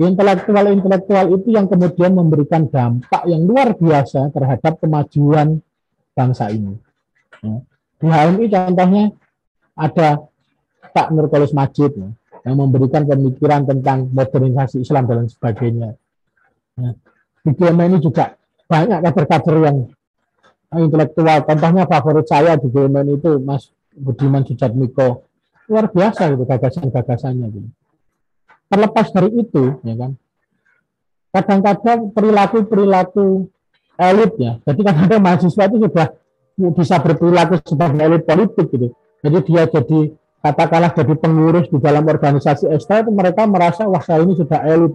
[0.00, 5.60] Intelektual-intelektual itu yang kemudian memberikan dampak yang luar biasa terhadap kemajuan
[6.14, 6.78] bangsa ini.
[7.44, 7.60] Nah,
[8.00, 9.04] di HMI contohnya
[9.74, 10.08] ada
[10.94, 12.10] Pak Nurkolis Majid ya,
[12.46, 15.98] yang memberikan pemikiran tentang modernisasi Islam dan sebagainya.
[16.78, 16.90] Ya.
[17.44, 18.38] Di GMA ini juga
[18.70, 19.76] banyak kader-kader yang
[20.72, 21.44] intelektual.
[21.44, 25.26] Contohnya favorit saya di GMN itu Mas Budiman Sujatmiko.
[25.68, 27.68] Luar biasa gitu gagasan-gagasannya gitu.
[28.68, 30.12] Terlepas dari itu, ya kan,
[31.30, 33.48] kadang-kadang perilaku-perilaku
[33.98, 34.58] elit ya.
[34.62, 36.06] Jadi kan ada mahasiswa itu sudah
[36.54, 40.00] bisa berperilaku sebagai elit politik gitu jadi dia jadi
[40.44, 44.92] katakanlah jadi pengurus di dalam organisasi ekstra itu mereka merasa wah saya ini sudah elit,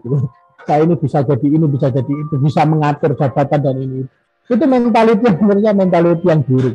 [0.69, 4.05] saya ini bisa jadi ini bisa jadi itu bisa mengatur jabatan dan ini
[4.49, 6.73] itu mentality sebenarnya mentality yang buruk.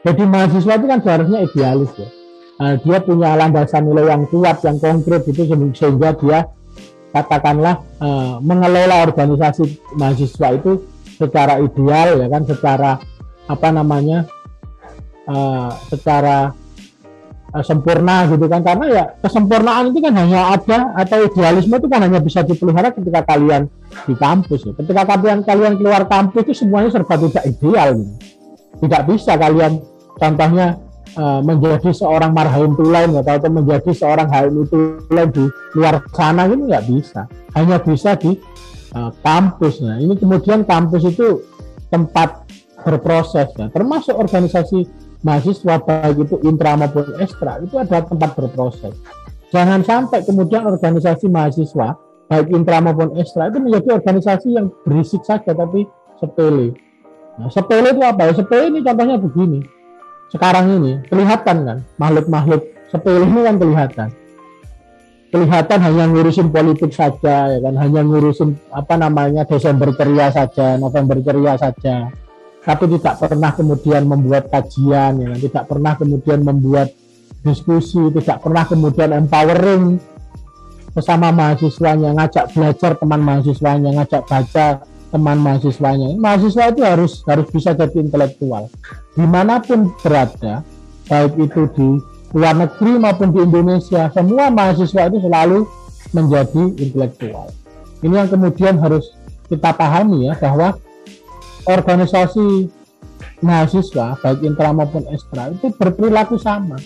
[0.00, 2.08] Jadi mahasiswa itu kan seharusnya idealis ya.
[2.56, 5.44] Nah, dia punya landasan nilai yang kuat, yang konkret itu
[5.76, 6.48] sehingga dia
[7.12, 10.80] katakanlah uh, mengelola organisasi mahasiswa itu
[11.22, 12.98] secara ideal ya kan, secara
[13.46, 14.26] apa namanya,
[15.30, 16.50] uh, secara
[17.52, 22.00] Eh, sempurna gitu kan karena ya kesempurnaan itu kan hanya ada atau idealisme itu kan
[22.00, 23.68] hanya bisa dipelihara ketika kalian
[24.08, 24.72] di kampus ya.
[24.72, 28.14] ketika kalian kalian keluar kampus itu semuanya serba tidak ideal gitu.
[28.88, 29.84] tidak bisa kalian
[30.16, 30.80] contohnya
[31.12, 34.80] uh, menjadi seorang marhain tulain atau, atau menjadi seorang haim itu
[35.12, 35.44] di
[35.76, 38.32] luar sana ini nggak bisa hanya bisa di
[38.96, 41.44] uh, kampus nah ini kemudian kampus itu
[41.92, 42.46] tempat
[42.82, 48.94] berproses ya termasuk organisasi mahasiswa baik itu intra maupun ekstra itu ada tempat berproses.
[49.54, 51.94] Jangan sampai kemudian organisasi mahasiswa
[52.26, 55.86] baik intra maupun ekstra itu menjadi organisasi yang berisik saja tapi
[56.18, 56.74] sepele.
[57.38, 58.32] Nah, sepele itu apa ya?
[58.36, 59.60] Sepele ini contohnya begini.
[60.32, 64.08] sekarang ini kelihatan kan makhluk-makhluk sepele ini kan kelihatan
[65.32, 67.74] kelihatan hanya ngurusin politik saja ya kan?
[67.80, 72.12] Hanya ngurusin apa namanya Desember ceria saja November ceria saja.
[72.62, 75.38] Tapi tidak pernah kemudian membuat kajian ya kan?
[75.40, 76.92] Tidak pernah kemudian membuat
[77.42, 79.98] diskusi tidak pernah kemudian empowering
[80.92, 84.66] bersama mahasiswanya ngajak belajar teman mahasiswanya ngajak baca
[85.12, 86.12] teman mahasiswanya.
[86.20, 88.68] Mahasiswa itu harus harus bisa jadi intelektual.
[89.16, 90.60] Di mana pun berada,
[91.08, 91.88] baik itu di
[92.32, 95.68] luar negeri maupun di Indonesia, semua mahasiswa itu selalu
[96.16, 97.52] menjadi intelektual.
[98.00, 99.12] Ini yang kemudian harus
[99.46, 100.80] kita pahami ya bahwa
[101.68, 102.72] organisasi
[103.44, 106.80] mahasiswa baik intra maupun ekstra itu berperilaku sama.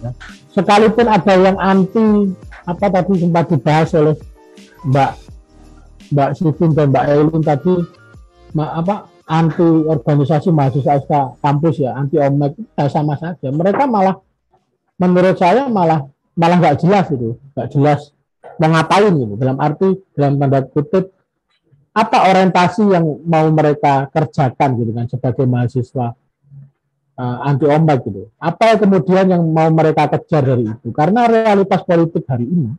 [0.00, 0.16] Ya.
[0.56, 2.32] Sekalipun ada yang anti
[2.64, 4.16] apa tadi sempat dibahas oleh
[4.88, 5.12] Mbak
[6.16, 7.74] Mbak Sifin dan Mbak Elin tadi
[8.56, 12.58] apa anti organisasi mahasiswa SK kampus ya anti omek
[12.90, 14.18] sama saja mereka malah
[15.00, 16.04] menurut saya malah
[16.36, 18.00] malah nggak jelas itu nggak jelas
[18.60, 21.16] mau ngapain gitu dalam arti dalam tanda kutip
[21.90, 26.12] apa orientasi yang mau mereka kerjakan gitu kan sebagai mahasiswa
[27.16, 31.80] uh, anti ombak gitu apa yang kemudian yang mau mereka kejar dari itu karena realitas
[31.82, 32.70] politik hari ini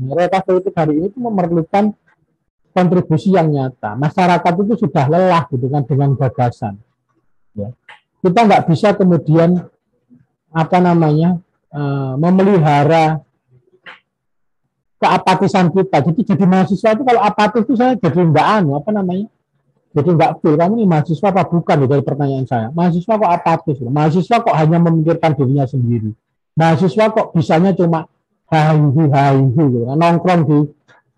[0.00, 1.92] realitas politik hari ini itu memerlukan
[2.70, 3.98] kontribusi yang nyata.
[3.98, 6.74] Masyarakat itu sudah lelah gitu kan dengan gagasan.
[7.54, 7.74] Ya.
[8.20, 9.66] Kita nggak bisa kemudian
[10.50, 11.38] apa namanya
[11.70, 13.22] uh, memelihara
[15.00, 16.04] keapatisan kita.
[16.10, 19.26] Jadi jadi mahasiswa itu kalau apatis itu saya jadi nggak anu apa namanya
[19.90, 22.68] jadi nggak feel kamu ini mahasiswa apa bukan dari pertanyaan saya.
[22.70, 23.76] Mahasiswa kok apatis?
[23.82, 26.14] Mahasiswa kok hanya memikirkan dirinya sendiri?
[26.54, 28.06] Mahasiswa kok bisanya cuma
[28.50, 30.58] hahihi hahihi gitu, nongkrong di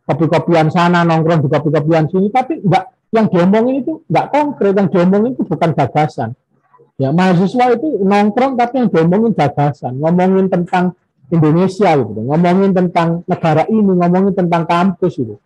[0.05, 5.33] kopi-kopian sana nongkrong di kopi-kopian sini tapi enggak yang diomongin itu enggak konkret yang diomongin
[5.33, 6.37] itu bukan gagasan
[7.01, 10.93] ya mahasiswa itu nongkrong tapi yang diomongin gagasan ngomongin tentang
[11.33, 15.41] Indonesia gitu ngomongin tentang negara ini ngomongin tentang kampus itu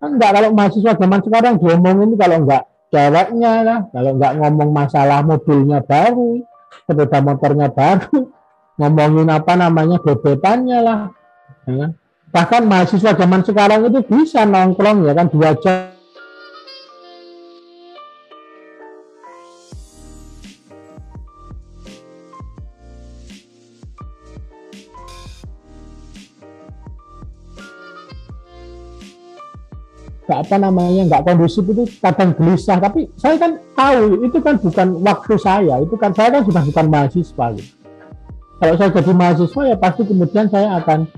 [0.00, 5.20] kan enggak kalau mahasiswa zaman sekarang diomongin kalau enggak ceweknya lah kalau enggak ngomong masalah
[5.20, 6.40] mobilnya baru
[6.88, 8.24] sepeda motornya baru
[8.80, 11.00] ngomongin apa namanya bebetannya lah
[11.68, 11.90] ya kan?
[12.32, 15.99] bahkan mahasiswa zaman sekarang itu bisa nongkrong ya kan dua jam
[30.30, 32.78] nggak apa namanya nggak kondusif itu kadang gelisah.
[32.78, 35.82] Tapi saya kan tahu itu kan bukan waktu saya.
[35.82, 37.72] Itu kan saya kan sudah bukan mahasiswa gitu.
[38.60, 41.10] kalau saya jadi mahasiswa ya pasti kemudian saya akan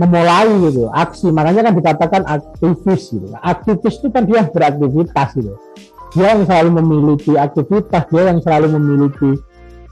[0.00, 1.28] memulai gitu aksi.
[1.28, 3.28] Makanya kan dikatakan aktivis gitu.
[3.44, 5.52] Aktivis itu kan dia beraktivitas gitu.
[6.16, 9.44] Dia yang selalu memiliki aktivitas dia yang selalu memiliki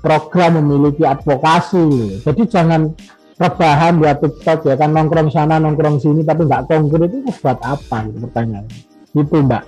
[0.06, 2.16] program memiliki advokasi gitu.
[2.30, 2.94] jadi jangan
[3.36, 8.08] rebahan buat TikTok ya kan nongkrong sana nongkrong sini tapi nggak konkret itu buat apa
[8.08, 8.80] gitu pertanyaannya
[9.16, 9.64] itu mbak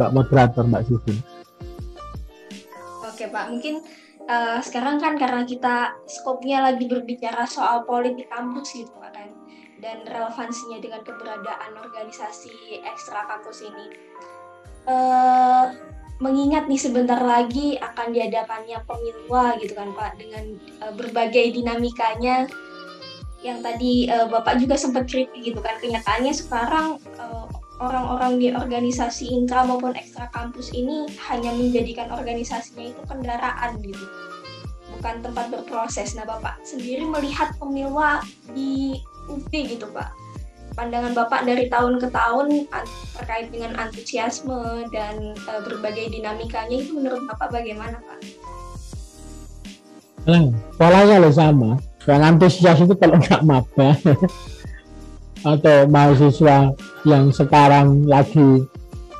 [0.00, 1.14] mbak moderator mbak Siti
[3.04, 3.84] oke pak mungkin
[4.24, 9.28] uh, sekarang kan karena kita skopnya lagi berbicara soal politik kampus gitu kan
[9.78, 13.86] dan relevansinya dengan keberadaan organisasi ekstra kampus ini.
[14.88, 15.70] Uh,
[16.18, 20.44] mengingat nih sebentar lagi akan diadakannya pemilwa gitu kan Pak dengan
[20.82, 22.50] uh, berbagai dinamikanya
[23.42, 27.46] yang tadi uh, Bapak juga sempat kritik gitu kan kenyataannya sekarang uh,
[27.78, 34.04] orang-orang di organisasi intra maupun ekstra kampus ini hanya menjadikan organisasinya itu kendaraan gitu
[34.98, 38.18] bukan tempat berproses nah bapak sendiri melihat pemilwa
[38.50, 38.98] di
[39.30, 40.10] UP gitu pak
[40.78, 42.70] pandangan bapak dari tahun ke tahun
[43.18, 48.18] terkait dengan antusiasme dan uh, berbagai dinamikanya itu menurut bapak bagaimana pak?
[50.30, 51.82] Nah, polanya lo sama.
[52.08, 53.88] Yang antusias itu kalau nggak maba
[55.44, 56.72] atau mahasiswa
[57.04, 58.64] yang sekarang lagi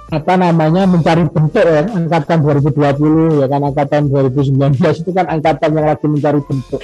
[0.09, 5.85] apa namanya mencari bentuk ya angkatan 2020 ya kan angkatan 2019 itu kan angkatan yang
[5.85, 6.81] lagi mencari bentuk.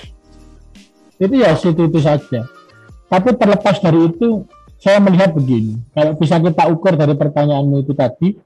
[1.16, 2.44] Itu ya situ itu saja.
[3.08, 4.44] Tapi terlepas dari itu
[4.76, 8.36] saya melihat begini kalau bisa kita ukur dari pertanyaanmu itu tadi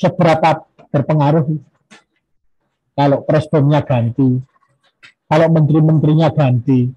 [0.00, 1.44] seberapa berpengaruh
[2.96, 4.40] kalau presbomnya ganti
[5.32, 6.92] kalau menteri-menterinya ganti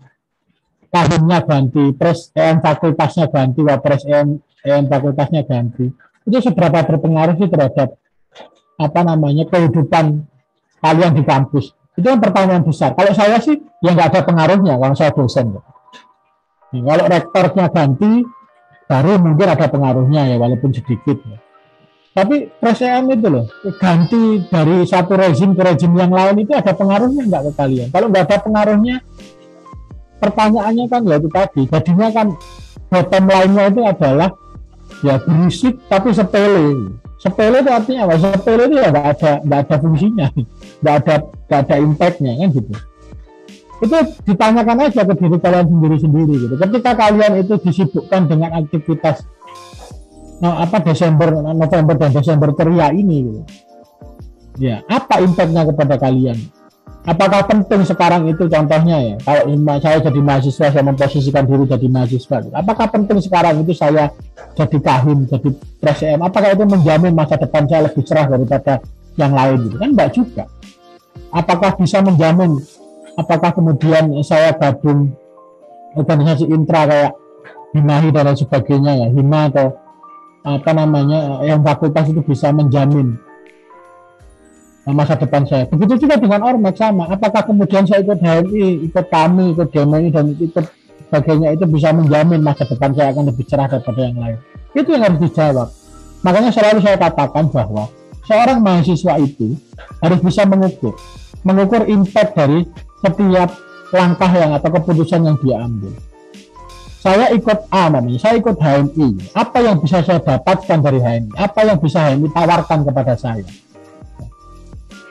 [0.92, 5.88] tahunnya ganti pres EM fakultasnya ganti wapres EM yang fakultasnya ganti
[6.28, 7.96] itu seberapa berpengaruh sih terhadap
[8.76, 10.28] apa namanya kehidupan
[10.84, 11.72] kalian di kampus?
[11.96, 12.92] Itu kan pertanyaan besar.
[12.92, 15.56] Kalau saya sih ya nggak ada pengaruhnya kalau saya dosen
[16.76, 18.28] kalau rektornya ganti
[18.84, 21.40] baru mungkin ada pengaruhnya ya walaupun sedikit ya.
[22.16, 23.44] Tapi PSM itu loh,
[23.76, 27.88] ganti dari satu rezim ke rezim yang lain itu ada pengaruhnya nggak ke kalian?
[27.92, 28.96] Kalau nggak ada pengaruhnya,
[30.24, 32.28] pertanyaannya kan ya itu tadi, jadinya kan
[32.88, 34.32] bottom line-nya itu adalah
[35.04, 36.96] ya berisik tapi sepele.
[37.20, 38.16] Sepele itu artinya apa?
[38.16, 40.28] Sepele itu ya nggak ada nggak ada fungsinya,
[40.80, 41.16] nggak ada
[41.52, 42.74] nggak ada impact-nya kan gitu.
[43.84, 46.56] Itu ditanyakan aja ke diri kalian sendiri-sendiri gitu.
[46.56, 49.28] Ketika kalian itu disibukkan dengan aktivitas
[50.40, 53.42] no, apa Desember, November dan Desember ceria ini gitu.
[54.56, 56.40] Ya, apa impactnya kepada kalian?
[57.06, 59.16] Apakah penting sekarang itu contohnya ya?
[59.22, 59.46] Kalau
[59.78, 62.38] saya jadi mahasiswa, saya memposisikan diri jadi mahasiswa.
[62.42, 62.56] Gitu.
[62.56, 64.10] Apakah penting sekarang itu saya
[64.58, 66.26] jadi kahim, jadi presm?
[66.26, 68.82] Apakah itu menjamin masa depan saya lebih cerah daripada
[69.22, 69.76] yang lain gitu?
[69.78, 70.44] Kan enggak juga.
[71.30, 72.58] Apakah bisa menjamin?
[73.22, 75.14] Apakah kemudian saya gabung
[75.94, 77.14] organisasi intra kayak
[77.78, 79.78] Himahi dan lain sebagainya ya, Hima atau
[80.46, 83.18] apa namanya yang fakultas itu bisa menjamin
[84.86, 85.66] masa depan saya.
[85.66, 87.10] Begitu juga dengan ormas sama.
[87.10, 90.66] Apakah kemudian saya ikut HMI, ikut kami, ikut DMI dan ikut
[91.10, 94.38] sebagainya itu bisa menjamin masa depan saya akan lebih cerah daripada yang lain?
[94.78, 95.70] Itu yang harus dijawab.
[96.22, 97.90] Makanya selalu saya katakan bahwa
[98.30, 99.58] seorang mahasiswa itu
[100.06, 100.94] harus bisa mengukur,
[101.42, 102.70] mengukur impact dari
[103.02, 103.50] setiap
[103.90, 105.94] langkah yang atau keputusan yang dia ambil
[107.06, 109.38] saya ikut A namanya, saya ikut HMI.
[109.38, 111.38] Apa yang bisa saya dapatkan dari HMI?
[111.38, 113.46] Apa yang bisa HMI tawarkan kepada saya?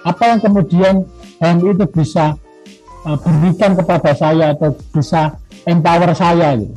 [0.02, 1.06] Apa yang kemudian
[1.38, 2.34] HMI itu bisa
[3.06, 5.38] uh, berikan kepada saya atau bisa
[5.70, 6.74] empower saya gitu?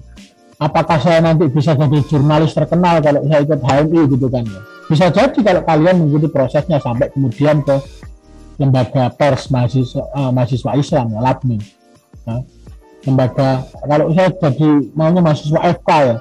[0.61, 4.61] Apakah saya nanti bisa jadi jurnalis terkenal kalau saya ikut HMI gitu kan ya?
[4.85, 7.73] Bisa jadi kalau kalian mengikuti prosesnya sampai kemudian ke
[8.61, 11.57] lembaga pers mahasiswa, uh, mahasiswa Islam ya, LAPMI.
[12.29, 12.41] Nah,
[13.05, 16.15] lembaga kalau saya jadi maunya mahasiswa FK ya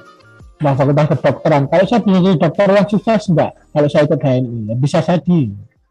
[0.61, 4.59] nah, fakultas kedokteran kalau saya bisa jadi dokter yang sukses enggak kalau saya ikut HNI
[4.69, 5.39] ya bisa jadi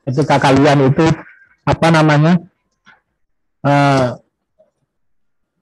[0.06, 1.06] ketika kalian itu
[1.66, 2.38] apa namanya
[3.66, 4.14] uh,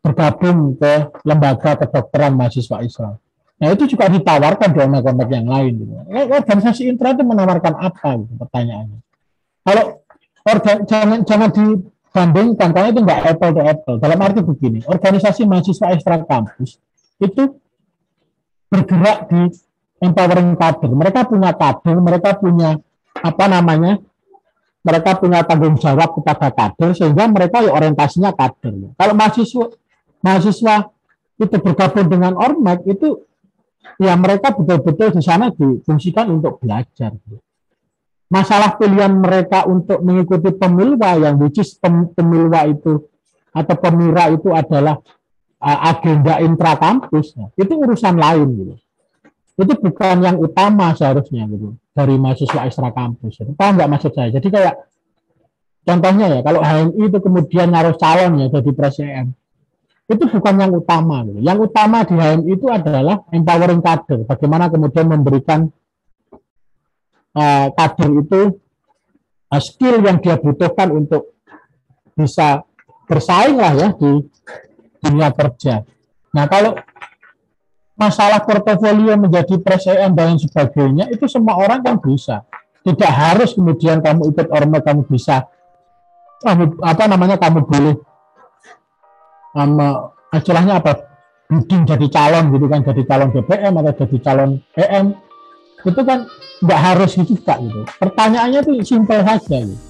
[0.04, 3.16] bergabung ke lembaga kedokteran mahasiswa Islam
[3.64, 5.72] Nah itu juga ditawarkan di omek-omek yang lain.
[5.80, 5.92] Gitu.
[6.10, 8.18] Organisasi intra itu menawarkan apa?
[8.18, 8.98] Gitu, pertanyaannya.
[9.64, 9.84] Kalau
[10.44, 11.64] organ, jangan jangan di
[12.14, 13.96] bandingkan karena itu enggak apple to apple.
[13.98, 16.78] Dalam arti begini, organisasi mahasiswa ekstra kampus
[17.18, 17.58] itu
[18.70, 19.50] bergerak di
[19.98, 20.90] empowering kader.
[20.94, 22.78] Mereka punya kader, mereka punya
[23.18, 23.98] apa namanya?
[24.84, 28.94] Mereka punya tanggung jawab kepada kader sehingga mereka ya orientasinya kader.
[28.94, 29.66] Kalau mahasiswa
[30.22, 30.74] mahasiswa
[31.34, 33.26] itu bergabung dengan ormek itu
[33.98, 37.10] ya mereka betul-betul di sana difungsikan untuk belajar
[38.32, 43.08] masalah pilihan mereka untuk mengikuti pemilwa yang which is pem, pemilwa itu
[43.54, 44.98] atau pemira itu adalah
[45.62, 48.74] uh, agenda intra kampus nah, itu urusan lain gitu.
[49.54, 54.34] Itu bukan yang utama seharusnya gitu dari mahasiswa ekstra kampus itu paham nggak maksud saya?
[54.34, 54.74] Jadi kayak
[55.84, 59.36] contohnya ya kalau HMI itu kemudian naruh calon ya jadi presiden
[60.04, 61.40] itu bukan yang utama gitu.
[61.40, 65.68] yang utama di HMI itu adalah empowering kader bagaimana kemudian memberikan
[67.34, 67.68] uh,
[68.24, 68.40] itu
[69.50, 71.34] uh, skill yang dia butuhkan untuk
[72.14, 72.62] bisa
[73.04, 74.24] bersaing lah ya di
[75.02, 75.84] dunia kerja.
[76.32, 76.78] Nah kalau
[77.94, 82.46] masalah portofolio menjadi presiden dan sebagainya itu semua orang kan bisa.
[82.84, 85.48] Tidak harus kemudian kamu ikut orme kamu bisa
[86.44, 87.96] kamu apa namanya kamu boleh
[89.56, 89.80] um,
[90.36, 90.92] istilahnya apa
[91.48, 95.16] bidding jadi calon gitu kan jadi calon BPM atau jadi calon PM
[95.84, 96.28] itu kan
[96.64, 97.80] nggak harus juga gitu.
[98.00, 99.84] Pertanyaannya tuh simpel saja gitu.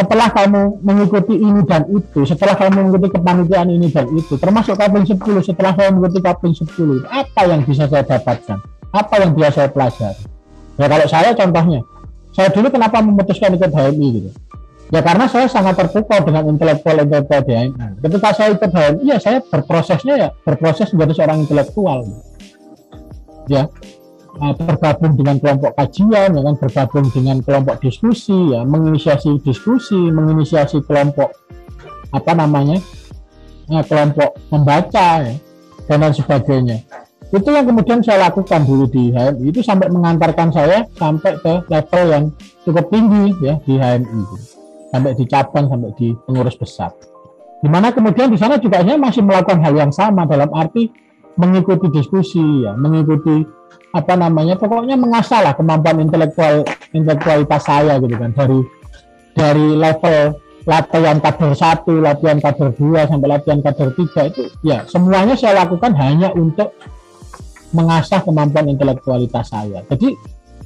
[0.00, 5.04] Setelah kamu mengikuti ini dan itu, setelah kamu mengikuti kepanitiaan ini dan itu, termasuk kapling
[5.04, 8.64] 10, setelah saya mengikuti kapling 10, apa yang bisa saya dapatkan?
[8.96, 10.24] Apa yang bisa saya pelajari?
[10.80, 11.84] Ya kalau saya contohnya,
[12.32, 14.30] saya dulu kenapa memutuskan ikut HMI gitu?
[14.88, 18.00] Ya karena saya sangat terpukau dengan intelektual-intelektual HMI.
[18.00, 22.08] Ketika saya ikut HMI, ya saya berprosesnya ya berproses menjadi seorang intelektual.
[23.52, 23.68] Ya,
[24.38, 30.84] uh, bergabung dengan kelompok kajian, ya kan, bergabung dengan kelompok diskusi, ya, menginisiasi diskusi, menginisiasi
[30.86, 31.34] kelompok
[32.14, 32.78] apa namanya,
[33.74, 35.34] uh, kelompok membaca, ya,
[35.90, 36.78] dan lain sebagainya.
[37.30, 42.04] Itu yang kemudian saya lakukan dulu di HMI itu sampai mengantarkan saya sampai ke level
[42.10, 42.24] yang
[42.66, 44.22] cukup tinggi ya di HMI,
[44.90, 46.90] sampai di cabang, sampai di pengurus besar.
[47.62, 50.90] Di mana kemudian di sana juga saya masih melakukan hal yang sama dalam arti
[51.38, 53.46] mengikuti diskusi, ya, mengikuti
[53.90, 56.62] apa namanya pokoknya mengasah lah kemampuan intelektual
[56.94, 58.60] intelektualitas saya gitu kan dari
[59.34, 60.38] dari level
[60.68, 65.96] latihan kader satu, latihan kader dua sampai latihan kader tiga itu ya semuanya saya lakukan
[65.96, 66.76] hanya untuk
[67.70, 69.82] mengasah kemampuan intelektualitas saya.
[69.86, 70.18] Jadi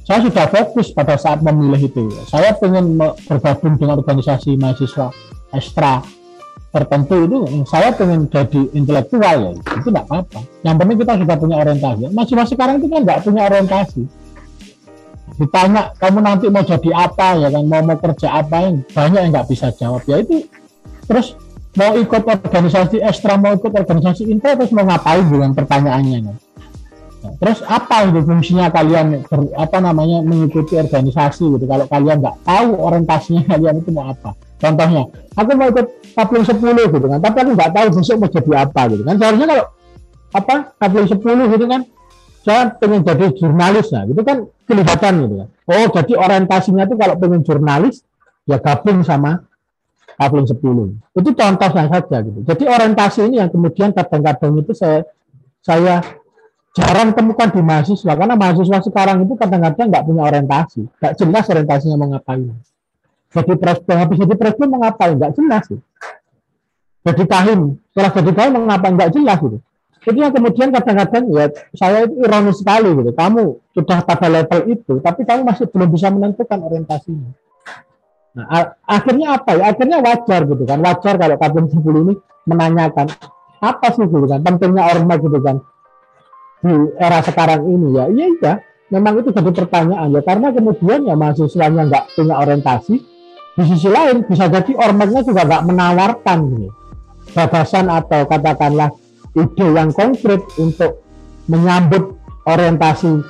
[0.05, 2.09] saya sudah fokus pada saat memilih itu.
[2.29, 5.09] Saya ingin bergabung dengan organisasi mahasiswa
[5.53, 6.01] ekstra
[6.75, 9.51] tertentu itu saya pengen jadi intelektual ya.
[9.55, 10.43] Itu tidak apa-apa.
[10.67, 12.01] Yang penting kita sudah punya orientasi.
[12.11, 14.01] Masih-masih sekarang itu kan nggak punya orientasi.
[15.39, 17.63] Ditanya kamu nanti mau jadi apa ya kan?
[17.63, 20.03] Mau mau kerja apa yang banyak yang nggak bisa jawab.
[20.03, 20.43] Ya itu
[21.07, 21.39] terus
[21.79, 25.23] mau ikut organisasi ekstra mau ikut organisasi intel terus mau ngapain?
[25.23, 26.35] Dengan pertanyaannya kan?
[27.39, 32.69] Terus apa itu fungsinya kalian ber, apa namanya mengikuti organisasi gitu kalau kalian nggak tahu
[32.77, 35.03] orientasinya kalian itu mau apa Contohnya,
[35.35, 36.63] aku mau ikut kapling 10
[36.95, 39.15] gitu kan, tapi aku nggak tahu besok mau jadi apa gitu kan.
[39.19, 39.65] Seharusnya kalau
[40.31, 41.81] apa kapling 10 gitu kan,
[42.45, 45.47] saya pengen jadi jurnalis nah, gitu kan kelihatan gitu kan.
[45.67, 48.05] Oh, jadi orientasinya tuh kalau pengen jurnalis
[48.47, 49.43] ya gabung sama
[50.15, 50.55] kapling 10.
[51.19, 52.39] Itu contohnya saja gitu.
[52.47, 55.03] Jadi orientasi ini yang kemudian kadang-kadang itu saya
[55.59, 55.99] saya
[56.75, 61.95] jarang temukan di mahasiswa karena mahasiswa sekarang itu kadang-kadang nggak punya orientasi, nggak jelas orientasinya
[61.95, 62.51] mau ngapain.
[63.35, 65.79] Jadi presiden habis jadi presiden mengapa enggak jelas sih
[67.05, 69.57] jadi kahim setelah jadi kahim mengapa enggak jelas gitu
[70.05, 73.09] jadi yang kemudian kadang-kadang ya saya itu ironis sekali gitu.
[73.09, 77.33] Kamu sudah pada level itu tapi kamu masih belum bisa menentukan orientasinya.
[78.37, 79.73] Nah akhirnya apa ya?
[79.73, 80.77] Akhirnya wajar gitu kan.
[80.85, 82.13] Wajar kalau kabin 10 ini
[82.45, 83.09] menanyakan
[83.65, 84.45] apa sih gitu kan?
[84.45, 85.57] Pentingnya ormas gitu kan
[86.65, 88.05] di era sekarang ini ya.
[88.09, 88.53] Iya iya.
[88.89, 90.21] Memang itu jadi pertanyaan ya.
[90.25, 92.95] Karena kemudian ya mahasiswanya nggak punya orientasi
[93.55, 96.69] di sisi lain bisa jadi ormasnya juga nggak menawarkan gitu,
[97.31, 98.91] gagasan atau katakanlah
[99.31, 100.99] ide yang konkret untuk
[101.47, 103.23] menyambut orientasi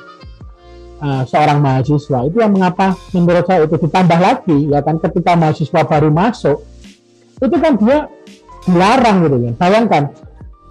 [0.98, 2.26] uh, seorang mahasiswa.
[2.26, 6.58] Itu yang mengapa menurut saya itu ditambah lagi ya kan ketika mahasiswa baru masuk
[7.36, 8.10] itu kan dia
[8.66, 10.04] dilarang gitu kan bayangkan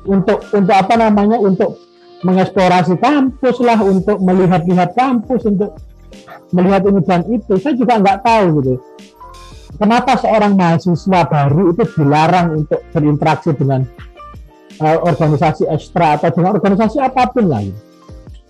[0.03, 1.79] untuk untuk apa namanya untuk
[2.25, 5.77] mengeksplorasi kampus lah untuk melihat-lihat kampus untuk
[6.51, 8.75] melihat ini dan itu saya juga nggak tahu gitu
[9.77, 13.85] kenapa seorang mahasiswa baru itu dilarang untuk berinteraksi dengan
[14.81, 17.75] uh, organisasi ekstra atau dengan organisasi apa pun lain.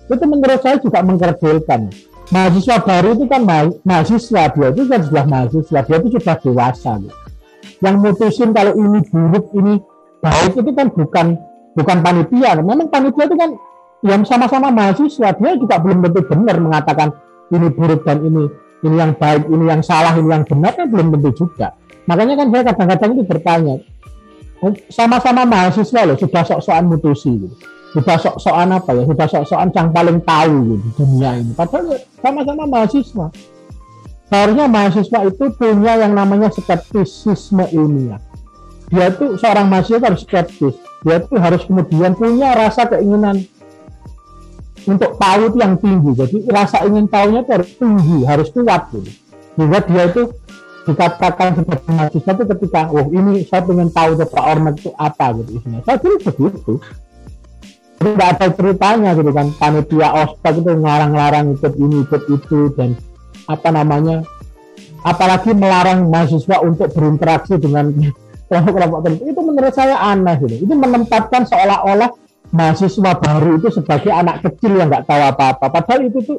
[0.08, 1.88] Itu menurut saya juga mengkerdilkan.
[2.32, 6.92] Mahasiswa baru itu kan ma mahasiswa, dia itu kan sudah mahasiswa, dia itu sudah dewasa.
[7.00, 7.16] Gitu.
[7.84, 9.74] Yang mutusin kalau ini buruk, ini
[10.24, 11.26] baik itu kan bukan
[11.74, 12.58] bukan panitia.
[12.58, 13.50] Memang panitia itu kan
[14.04, 17.08] yang sama-sama mahasiswa, dia juga belum tentu benar mengatakan
[17.52, 18.48] ini buruk dan ini
[18.84, 21.72] ini yang baik, ini yang salah, ini yang benar kan belum tentu juga.
[22.04, 23.74] Makanya kan saya kadang-kadang itu bertanya,
[24.60, 27.56] oh, sama-sama mahasiswa loh, sudah sok-sokan mutusi gitu.
[27.96, 31.52] Sudah sok-sokan apa ya, sudah sok-sokan yang paling tahu gitu, di dunia ini.
[31.56, 33.26] Padahal sama-sama mahasiswa.
[34.28, 38.20] Seharusnya mahasiswa itu punya yang namanya skeptisisme ilmiah.
[38.92, 40.76] Dia itu seorang mahasiswa harus skeptis.
[41.04, 43.44] Dia itu harus kemudian punya rasa keinginan
[44.88, 46.10] untuk tahu yang tinggi.
[46.16, 49.10] Jadi rasa ingin tahunya itu harus tinggi, harus kuat gitu.
[49.54, 50.22] Sehingga dia itu
[50.84, 55.50] dikatakan sebagai mahasiswa itu ketika, oh ini saya ingin tahu coba ormas itu apa gitu
[55.60, 55.80] isinya.
[55.84, 56.72] Saya kira begitu.
[57.94, 63.00] Tidak ada ceritanya gitu kan, panitia ospek itu ngarang-larang ikut ini, ikut itu, dan
[63.48, 64.28] apa namanya,
[65.00, 67.96] apalagi melarang mahasiswa untuk berinteraksi dengan
[68.54, 69.24] kelompok-kelompok tertentu.
[69.26, 70.54] Itu menurut saya aneh gitu.
[70.62, 72.10] Itu menempatkan seolah-olah
[72.54, 75.66] mahasiswa baru itu sebagai anak kecil yang nggak tahu apa-apa.
[75.74, 76.38] Padahal itu tuh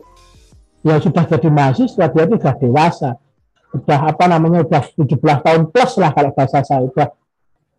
[0.87, 3.09] ya sudah jadi mahasiswa, dia itu sudah dewasa.
[3.75, 6.87] Sudah apa namanya, sudah 17 tahun plus lah kalau bahasa saya.
[6.87, 7.11] Sudah,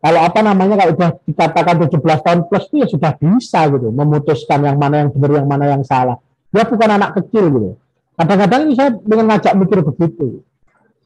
[0.05, 4.61] kalau apa namanya, kalau sudah dikatakan 17 tahun plus itu ya sudah bisa gitu, memutuskan
[4.61, 6.21] yang mana yang benar, yang mana yang salah.
[6.53, 7.71] Dia bukan anak kecil gitu.
[8.17, 10.45] Kadang-kadang ini saya ingin ngajak mikir begitu.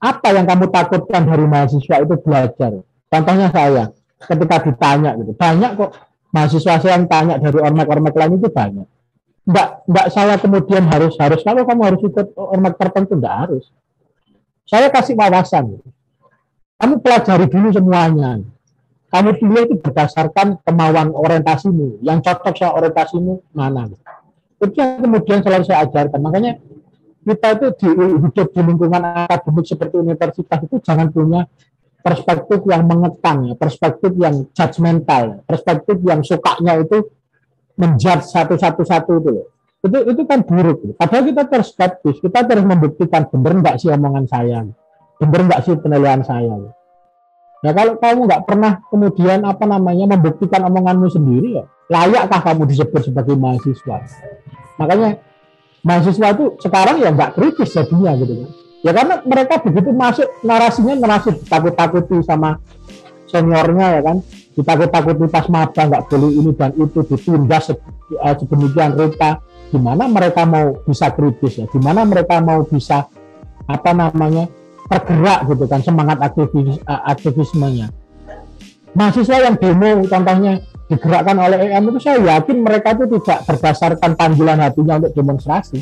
[0.01, 2.72] Apa yang kamu takutkan dari mahasiswa itu belajar?
[3.11, 3.91] Contohnya saya,
[4.23, 5.91] ketika ditanya gitu, banyak kok
[6.31, 8.87] mahasiswa saya yang tanya dari ormek-ormek lain itu banyak.
[9.51, 13.65] Enggak, enggak saya kemudian harus harus kalau kamu harus ikut ormek tertentu enggak harus.
[14.71, 15.83] Saya kasih wawasan.
[16.79, 18.39] Kamu pelajari dulu semuanya.
[19.11, 21.99] Kamu pilih itu berdasarkan kemauan orientasimu.
[22.07, 23.91] Yang cocok sama orientasimu mana.
[24.63, 26.21] Itu yang kemudian selalu saya ajarkan.
[26.23, 26.63] Makanya
[27.27, 27.89] kita itu di
[28.23, 31.45] hidup di lingkungan akademik seperti universitas itu jangan punya
[32.01, 37.09] perspektif yang mengekang, ya, perspektif yang judgmental, ya, perspektif yang sukanya itu
[37.76, 39.32] menjudge satu-satu-satu itu.
[39.80, 40.96] Itu itu kan buruk.
[40.96, 44.68] Padahal kita perspektif, kita terus membuktikan benar nggak sih omongan saya,
[45.16, 46.53] benar nggak sih penilaian saya.
[47.61, 53.09] Nah kalau kamu nggak pernah kemudian apa namanya membuktikan omonganmu sendiri ya, layakkah kamu disebut
[53.09, 54.05] sebagai mahasiswa?
[54.80, 55.20] Makanya
[55.84, 58.51] mahasiswa itu sekarang ya nggak kritis jadinya gitu kan
[58.81, 62.57] Ya karena mereka begitu masuk narasinya narasi ditakut-takuti sama
[63.28, 64.16] seniornya ya kan,
[64.57, 69.41] ditakut-takuti pas maba nggak boleh ini dan itu ditindas eh, sedemikian rupa.
[69.70, 73.07] gimana mereka mau bisa kritis ya, gimana mereka mau bisa
[73.70, 74.51] apa namanya
[74.91, 77.95] tergerak gitu kan semangat aktivis aktivismenya.
[78.99, 80.59] Mahasiswa yang demo contohnya
[80.91, 85.78] digerakkan oleh EM itu saya yakin mereka itu tidak berdasarkan panggilan hatinya untuk demonstrasi.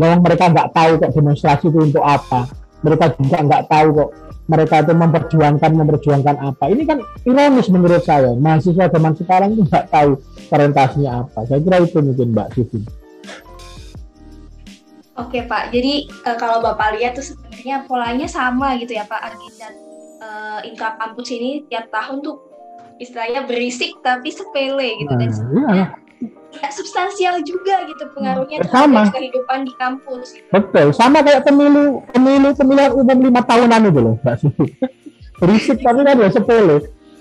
[0.00, 2.48] Yang mereka nggak tahu kok demonstrasi itu untuk apa.
[2.80, 4.10] Mereka juga nggak tahu kok
[4.50, 6.64] mereka itu memperjuangkan memperjuangkan apa.
[6.72, 6.98] Ini kan
[7.28, 8.32] ironis menurut saya.
[8.32, 10.16] Mahasiswa zaman sekarang itu nggak tahu
[10.50, 11.46] orientasinya apa.
[11.46, 12.80] Saya kira itu mungkin Mbak Sufi.
[15.20, 19.68] Oke Pak, jadi uh, kalau Bapak lihat tuh sebenarnya polanya sama gitu ya Pak agenda
[20.24, 22.40] uh, intra kampus ini tiap tahun tuh
[22.96, 25.30] istilahnya berisik tapi sepele gitu nah, dan
[25.76, 25.86] iya
[26.50, 29.06] tidak substansial juga gitu pengaruhnya sama.
[29.10, 30.34] kehidupan di kampus.
[30.50, 34.66] Betul, sama kayak pemilu pemilu pemilihan umum lima tahunan itu loh, Mbak Sufi.
[35.40, 36.78] Berisik tapi kan ya sepele.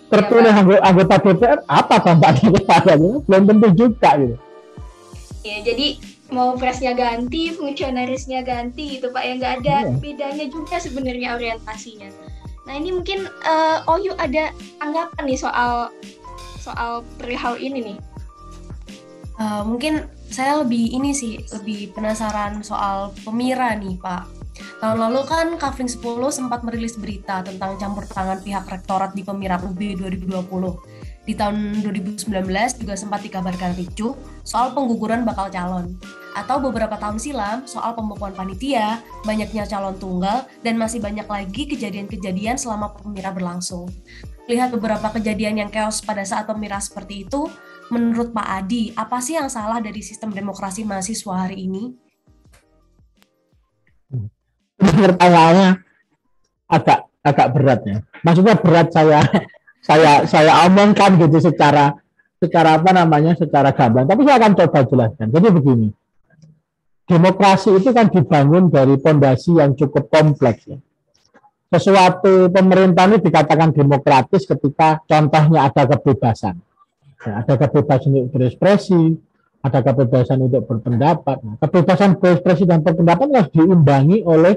[0.10, 3.22] Terpilih ya, anggota DPR apa dampaknya kepadanya?
[3.30, 4.36] Belum tentu juga gitu.
[5.46, 6.02] Ya, jadi
[6.34, 9.94] mau presnya ganti, fungsionarisnya ganti gitu Pak, ya nggak ada ya.
[10.02, 12.10] bedanya juga sebenarnya orientasinya.
[12.66, 14.50] Nah ini mungkin uh, Oyu ada
[14.82, 15.94] anggapan nih soal
[16.62, 17.98] soal perihal ini nih
[19.40, 24.40] Uh, mungkin saya lebih ini sih, lebih penasaran soal Pemira nih Pak.
[24.84, 26.04] Tahun lalu kan Kavling 10
[26.36, 31.00] sempat merilis berita tentang campur tangan pihak rektorat di Pemira UB 2020.
[31.24, 32.26] Di tahun 2019
[32.82, 35.96] juga sempat dikabarkan ricuh soal pengguguran bakal calon.
[36.36, 42.58] Atau beberapa tahun silam soal pembekuan panitia, banyaknya calon tunggal, dan masih banyak lagi kejadian-kejadian
[42.60, 43.88] selama Pemira berlangsung.
[44.50, 47.46] Lihat beberapa kejadian yang chaos pada saat Pemira seperti itu,
[47.90, 51.84] menurut Pak Adi, apa sih yang salah dari sistem demokrasi mahasiswa hari ini?
[54.80, 55.70] Pertanyaannya
[56.70, 57.98] agak agak berat ya.
[58.24, 59.20] Maksudnya berat saya
[59.88, 61.98] saya saya omongkan gitu secara
[62.40, 64.08] secara apa namanya secara gamblang.
[64.08, 65.28] Tapi saya akan coba jelaskan.
[65.34, 65.88] Jadi begini,
[67.10, 70.80] demokrasi itu kan dibangun dari pondasi yang cukup kompleks ya.
[71.70, 76.58] Sesuatu pemerintah ini dikatakan demokratis ketika contohnya ada kebebasan
[77.20, 79.20] Ya, ada kebebasan untuk berekspresi,
[79.60, 81.38] ada kebebasan untuk berpendapat.
[81.44, 84.56] Nah, kebebasan berekspresi dan berpendapat harus diimbangi oleh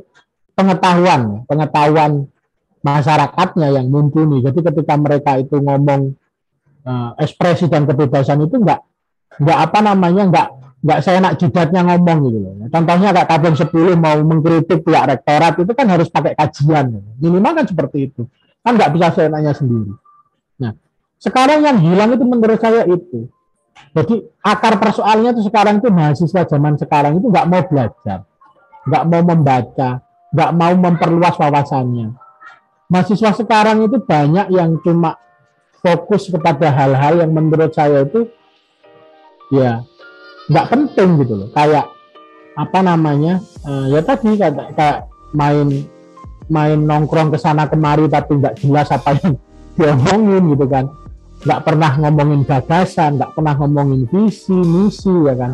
[0.54, 2.30] pengetahuan, pengetahuan
[2.86, 4.42] masyarakatnya yang mumpuni.
[4.42, 6.14] Jadi ketika mereka itu ngomong
[6.86, 8.82] uh, ekspresi dan kebebasan itu enggak
[9.38, 10.48] enggak apa namanya enggak
[10.82, 12.54] enggak saya nak jidatnya ngomong gitu loh.
[12.68, 17.00] Contohnya kayak tabung 10 mau mengkritik pihak rektorat itu kan harus pakai kajian.
[17.22, 18.22] Minimal kan seperti itu.
[18.62, 19.94] Kan enggak bisa saya nanya sendiri.
[21.22, 23.30] Sekarang yang hilang itu menurut saya itu.
[23.94, 28.26] Jadi akar persoalannya itu sekarang itu mahasiswa zaman sekarang itu nggak mau belajar,
[28.90, 29.90] nggak mau membaca,
[30.34, 32.10] nggak mau memperluas wawasannya.
[32.90, 35.14] Mahasiswa sekarang itu banyak yang cuma
[35.78, 38.26] fokus kepada hal-hal yang menurut saya itu
[39.54, 39.86] ya
[40.50, 41.48] nggak penting gitu loh.
[41.54, 41.86] Kayak
[42.58, 45.06] apa namanya uh, ya tadi kayak, kayak
[45.38, 45.86] main
[46.50, 49.38] main nongkrong ke sana kemari tapi nggak jelas apa yang
[49.78, 50.90] diomongin gitu kan
[51.42, 55.52] nggak pernah ngomongin gagasan, nggak pernah ngomongin visi, misi, ya kan,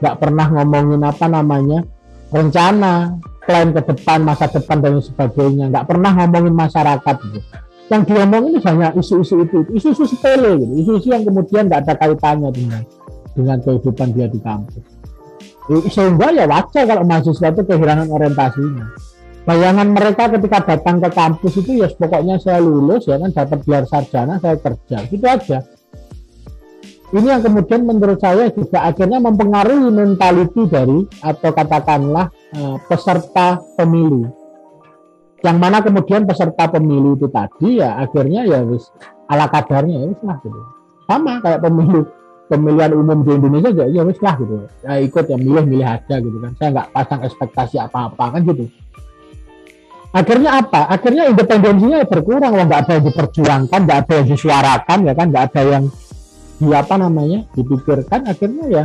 [0.00, 1.80] nggak pernah ngomongin apa namanya
[2.28, 3.16] rencana,
[3.48, 7.40] plan ke depan, masa depan dan sebagainya, nggak pernah ngomongin masyarakat gitu.
[7.90, 12.82] Yang diomongin hanya isu-isu itu, isu-isu sepele gitu, isu-isu yang kemudian nggak ada kaitannya dengan
[13.34, 14.84] dengan kehidupan dia di kampus.
[15.90, 19.09] Sehingga ya wajar kalau mahasiswa itu kehilangan orientasinya
[19.48, 23.84] bayangan mereka ketika datang ke kampus itu ya pokoknya saya lulus ya kan dapat gelar
[23.88, 24.96] sarjana saya kerja.
[25.08, 25.58] Gitu aja.
[27.10, 34.30] Ini yang kemudian menurut saya juga akhirnya mempengaruhi mentality dari atau katakanlah uh, peserta pemilu.
[35.42, 38.94] Yang mana kemudian peserta pemilu itu tadi ya akhirnya ya wis
[39.26, 40.60] ala kadarnya ya wis lah gitu.
[41.10, 42.06] Sama kayak pemilu
[42.46, 44.54] pemilihan umum di Indonesia juga ya wis lah gitu.
[44.86, 46.52] Ya ikut ya milih milih aja gitu kan.
[46.62, 48.70] Saya nggak pasang ekspektasi apa apa kan gitu
[50.10, 50.90] akhirnya apa?
[50.90, 55.62] Akhirnya independensinya berkurang, nggak ada yang diperjuangkan, nggak ada yang disuarakan, ya kan, nggak ada
[55.66, 55.84] yang
[56.60, 58.20] di apa namanya dipikirkan.
[58.28, 58.84] Akhirnya ya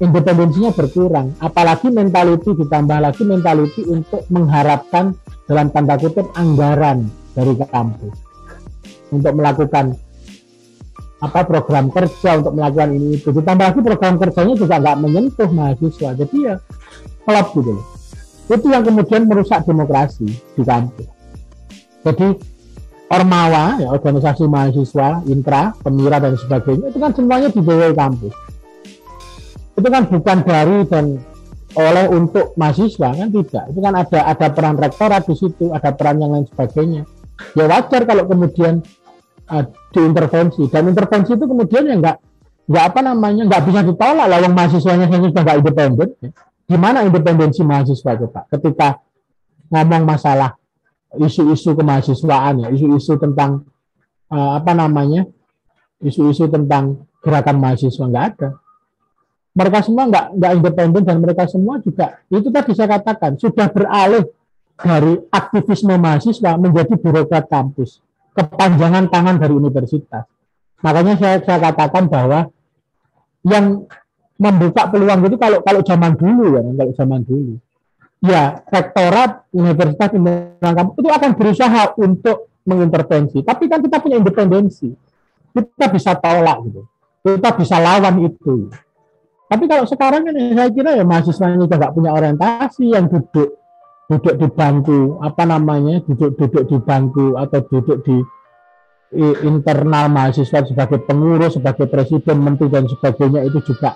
[0.00, 1.36] independensinya berkurang.
[1.38, 5.12] Apalagi mentality ditambah lagi mentality untuk mengharapkan
[5.46, 7.06] dalam tanda kutip anggaran
[7.36, 8.16] dari kampus
[9.14, 9.94] untuk melakukan
[11.16, 16.12] apa program kerja untuk melakukan ini itu ditambah lagi program kerjanya juga nggak menyentuh mahasiswa
[16.12, 16.54] jadi ya
[17.24, 17.86] klub gitu loh
[18.46, 21.08] itu yang kemudian merusak demokrasi di kampus.
[22.06, 22.28] Jadi
[23.06, 28.34] Ormawa, ya, organisasi mahasiswa, intra, pemira dan sebagainya itu kan semuanya di bawah kampus.
[29.78, 31.22] Itu kan bukan dari dan
[31.78, 33.64] oleh untuk mahasiswa kan tidak.
[33.70, 37.06] Itu kan ada ada peran rektorat di situ, ada peran yang lain sebagainya.
[37.54, 38.82] Ya wajar kalau kemudian
[39.54, 42.16] uh, diintervensi dan intervensi itu kemudian ya enggak
[42.66, 46.08] nggak apa namanya nggak bisa ditolak lah, mahasiswanya saja sudah nggak independen.
[46.66, 48.44] Gimana independensi mahasiswa Pak?
[48.58, 48.98] Ketika
[49.70, 50.58] ngomong masalah
[51.14, 53.62] isu-isu kemahasiswaan ya, isu-isu tentang
[54.34, 55.30] uh, apa namanya,
[56.02, 58.48] isu-isu tentang gerakan mahasiswa nggak ada.
[59.56, 64.28] Mereka semua nggak nggak independen dan mereka semua juga itu tadi saya katakan sudah beralih
[64.76, 68.04] dari aktivisme mahasiswa menjadi birokrat kampus,
[68.36, 70.28] kepanjangan tangan dari universitas.
[70.84, 72.52] Makanya saya, saya katakan bahwa
[73.48, 73.88] yang
[74.36, 77.54] membuka peluang itu kalau kalau zaman dulu ya, kalau zaman dulu
[78.24, 83.46] ya rektorat universitas itu akan berusaha untuk mengintervensi.
[83.46, 84.90] Tapi kan kita punya independensi,
[85.54, 86.82] kita bisa tolak gitu,
[87.22, 88.72] kita bisa lawan itu.
[89.46, 93.54] Tapi kalau sekarang kan saya kira ya mahasiswa ini nggak punya orientasi yang duduk
[94.06, 98.22] duduk di bangku apa namanya duduk duduk di bangku atau duduk di
[99.46, 103.94] internal mahasiswa sebagai pengurus sebagai presiden menteri dan sebagainya itu juga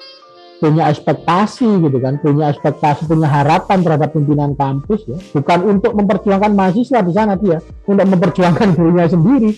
[0.61, 6.53] punya ekspektasi gitu kan, punya ekspektasi, punya harapan terhadap pimpinan kampus ya, bukan untuk memperjuangkan
[6.53, 9.51] mahasiswa di sana dia, untuk memperjuangkan dirinya sendiri.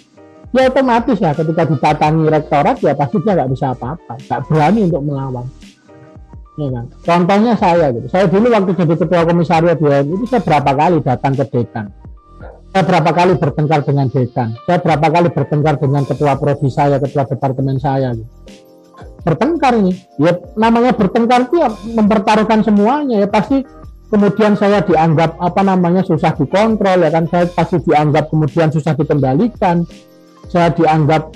[0.52, 5.02] Ya otomatis ya ketika didatangi rektorat ya pasti dia nggak bisa apa-apa, nggak berani untuk
[5.02, 5.46] melawan.
[6.60, 6.84] Ya kan?
[7.02, 11.32] Contohnya saya gitu, saya dulu waktu jadi ketua komisariat ya itu saya berapa kali datang
[11.32, 11.86] ke dekan,
[12.70, 17.24] saya berapa kali bertengkar dengan dekan, saya berapa kali bertengkar dengan ketua prodi saya, ketua
[17.24, 18.28] departemen saya gitu
[19.22, 19.94] bertengkar ini.
[20.18, 23.22] Ya namanya bertengkar itu ya mempertaruhkan semuanya.
[23.22, 23.62] Ya pasti
[24.10, 27.24] kemudian saya dianggap apa namanya susah dikontrol ya kan?
[27.30, 29.86] Saya pasti dianggap kemudian susah dikendalikan.
[30.50, 31.32] Saya dianggap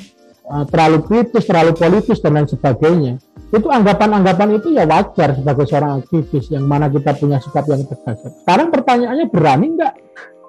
[0.50, 3.22] uh, terlalu kritis terlalu politis dan lain sebagainya.
[3.54, 8.18] Itu anggapan-anggapan itu ya wajar sebagai seorang aktivis yang mana kita punya sikap yang tegas.
[8.42, 9.94] Sekarang pertanyaannya berani nggak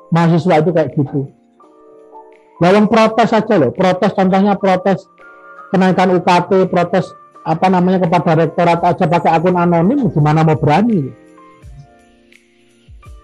[0.10, 1.30] mahasiswa itu kayak gitu?
[2.58, 3.70] Dalam protes saja loh.
[3.70, 5.06] Protes contohnya protes
[5.70, 7.06] kenaikan UKT protes
[7.48, 11.16] apa namanya kepada rektorat aja pakai akun anonim gimana mau berani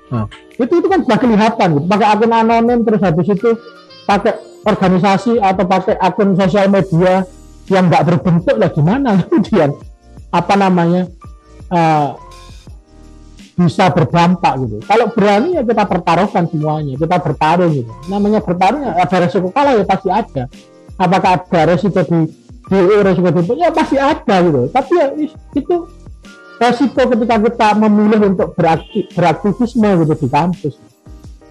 [0.07, 1.86] nah, itu itu kan sudah kelihatan gitu.
[1.91, 3.59] pakai akun anonim terus habis itu
[4.07, 7.28] pakai organisasi atau pakai akun sosial media
[7.67, 9.76] yang nggak berbentuk lah gimana kemudian
[10.32, 11.11] apa namanya
[11.67, 12.15] uh,
[13.53, 14.82] bisa berdampak gitu.
[14.82, 17.91] Kalau berani ya kita pertaruhkan semuanya, kita bertarung gitu.
[18.09, 20.49] Namanya bertarung ya ada resiko kalah ya pasti ada.
[20.97, 24.72] Apakah ada resiko di DO resiko ya pasti ada gitu.
[24.72, 25.07] Tapi ya
[25.55, 25.76] itu
[26.59, 30.76] resiko ketika kita memilih untuk beraktif, beraktivisme gitu di kampus.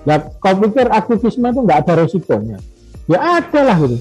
[0.09, 2.59] Ya kau pikir aktivisme itu nggak ada resikonya?
[3.07, 3.97] Ya ada lah gitu.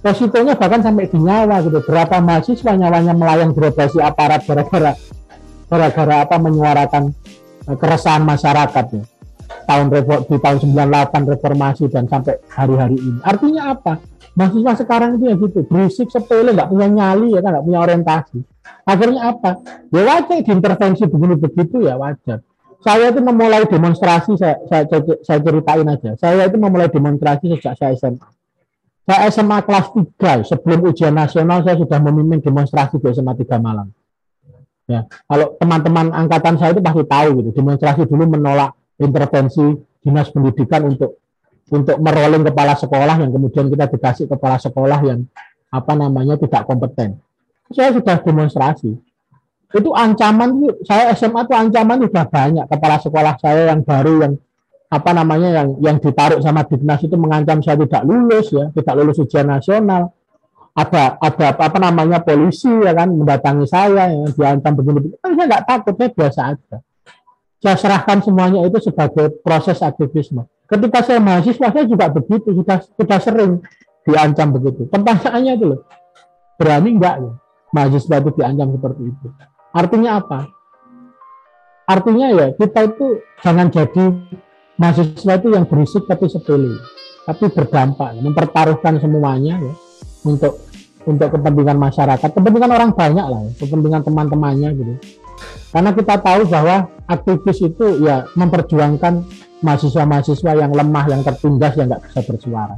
[0.00, 1.78] Resikonya bahkan sampai di nyawa gitu.
[1.86, 4.96] Berapa mahasiswa nyawanya melayang birokrasi aparat gara-gara
[5.70, 7.14] gara-gara apa menyuarakan
[7.70, 9.04] eh, keresahan masyarakat ya.
[9.70, 9.86] Tahun
[10.26, 13.18] di tahun 98 reformasi dan sampai hari-hari ini.
[13.22, 14.02] Artinya apa
[14.40, 18.38] mahasiswa sekarang itu ya gitu berisik sepele nggak punya nyali ya kan nggak punya orientasi.
[18.88, 19.50] Akhirnya apa?
[19.92, 22.40] Ya wajar diintervensi begini begitu ya wajar.
[22.80, 24.88] Saya itu memulai demonstrasi saya, saya,
[25.20, 26.16] saya ceritain aja.
[26.16, 28.24] Saya itu memulai demonstrasi sejak saya SMA
[29.10, 33.90] saya SMA kelas 3 sebelum ujian nasional saya sudah memimpin demonstrasi di SMA 3 Malang.
[34.86, 40.94] Ya kalau teman-teman angkatan saya itu pasti tahu gitu demonstrasi dulu menolak intervensi dinas pendidikan
[40.94, 41.18] untuk
[41.70, 45.22] untuk merolling kepala sekolah yang kemudian kita dikasih kepala sekolah yang
[45.70, 47.22] apa namanya tidak kompeten.
[47.70, 48.98] Saya sudah demonstrasi.
[49.70, 50.50] Itu ancaman
[50.82, 54.32] saya SMA itu ancaman sudah banyak kepala sekolah saya yang baru yang
[54.90, 59.22] apa namanya yang yang ditaruh sama dinas itu mengancam saya tidak lulus ya, tidak lulus
[59.22, 60.10] ujian nasional.
[60.74, 65.14] Ada ada apa namanya polisi ya kan mendatangi saya yang diancam begini.
[65.22, 66.76] Kan saya nggak takut, saya biasa aja.
[67.62, 73.18] Saya serahkan semuanya itu sebagai proses aktivisme Ketika saya mahasiswa saya juga begitu, sudah sudah
[73.18, 73.58] sering
[74.06, 74.86] diancam begitu.
[74.86, 75.80] Pertanyaannya itu loh,
[76.54, 77.32] berani enggak ya
[77.74, 79.26] mahasiswa itu diancam seperti itu?
[79.74, 80.40] Artinya apa?
[81.90, 83.06] Artinya ya kita itu
[83.42, 84.04] jangan jadi
[84.78, 86.78] mahasiswa itu yang berisik tapi sepele,
[87.26, 89.74] tapi berdampak, mempertaruhkan semuanya ya
[90.22, 90.70] untuk
[91.08, 94.94] untuk kepentingan masyarakat, kepentingan orang banyak lah, ya, kepentingan teman-temannya gitu.
[95.72, 99.24] Karena kita tahu bahwa aktivis itu ya memperjuangkan
[99.60, 102.76] mahasiswa-mahasiswa yang lemah, yang tertindas, yang nggak bisa bersuara.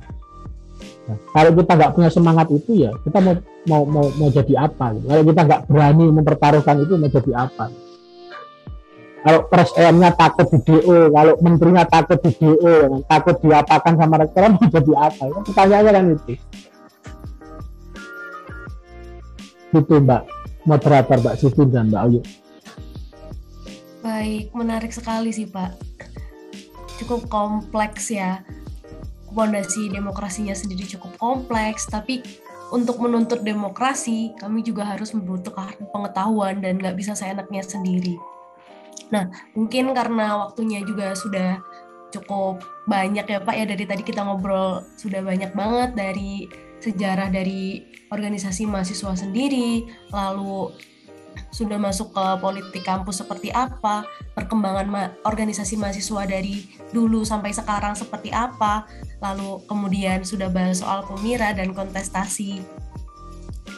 [1.03, 3.35] Nah, kalau kita nggak punya semangat itu ya kita mau
[3.67, 4.95] mau mau, mau jadi apa?
[4.95, 5.07] Gitu.
[5.11, 7.67] Kalau kita nggak berani mempertaruhkan itu mau jadi apa?
[9.23, 14.67] Kalau presiden takut di DO, kalau menterinya takut di DO, takut diapakan sama rektor mau
[14.67, 15.23] jadi apa?
[15.31, 16.35] Itu pertanyaannya kan itu.
[19.73, 20.23] Itu Mbak
[20.67, 22.21] moderator Mbak Siti dan Mbak Ayu.
[24.03, 25.93] Baik, menarik sekali sih Pak
[27.01, 28.43] cukup kompleks ya.
[29.33, 32.21] Fondasi demokrasinya sendiri cukup kompleks, tapi
[32.73, 38.17] untuk menuntut demokrasi, kami juga harus membutuhkan pengetahuan dan nggak bisa seenaknya sendiri.
[39.13, 41.61] Nah, mungkin karena waktunya juga sudah
[42.13, 46.45] cukup banyak ya Pak ya dari tadi kita ngobrol sudah banyak banget dari
[46.81, 50.73] sejarah dari organisasi mahasiswa sendiri, lalu
[51.53, 57.93] sudah masuk ke politik kampus seperti apa, perkembangan ma organisasi mahasiswa dari dulu sampai sekarang
[57.93, 58.89] seperti apa,
[59.21, 62.65] lalu kemudian sudah bahas soal pemira dan kontestasi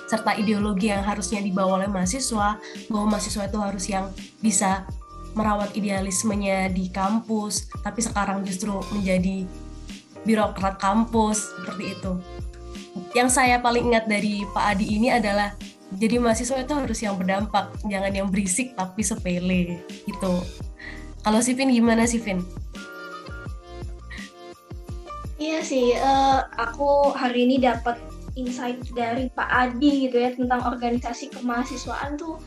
[0.04, 2.60] serta ideologi yang harusnya dibawa oleh mahasiswa,
[2.92, 4.06] bahwa mahasiswa itu harus yang
[4.38, 4.86] bisa
[5.34, 9.48] merawat idealismenya di kampus, tapi sekarang justru menjadi
[10.22, 12.12] birokrat kampus seperti itu.
[13.14, 15.58] Yang saya paling ingat dari Pak Adi ini adalah
[15.92, 20.40] jadi mahasiswa itu harus yang berdampak, jangan yang berisik tapi sepele gitu.
[21.24, 22.40] Kalau Sipin gimana Sipin?
[25.36, 28.00] Iya sih, uh, aku hari ini dapat
[28.34, 32.38] insight dari Pak Adi gitu ya tentang organisasi kemahasiswaan tuh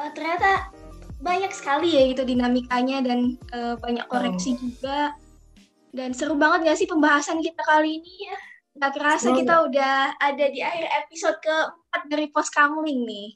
[0.00, 0.72] uh, ternyata
[1.20, 4.58] banyak sekali ya gitu dinamikanya dan uh, banyak koreksi oh.
[4.60, 4.98] juga
[5.94, 8.36] dan seru banget gak sih pembahasan kita kali ini ya?
[8.74, 13.30] Gak kerasa oh, kita udah ada di akhir episode keempat dari Pos Kamling nih.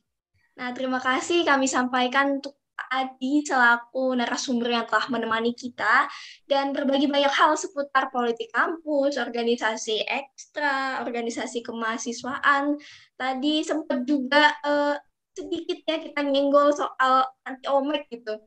[0.59, 2.59] Nah, terima kasih kami sampaikan untuk
[2.89, 6.07] Adi selaku narasumber yang telah menemani kita
[6.47, 12.79] dan berbagi banyak hal seputar politik kampus, organisasi ekstra, organisasi kemahasiswaan.
[13.19, 14.95] Tadi sempat juga uh,
[15.37, 18.41] sedikit ya kita nyenggol soal anti omek gitu.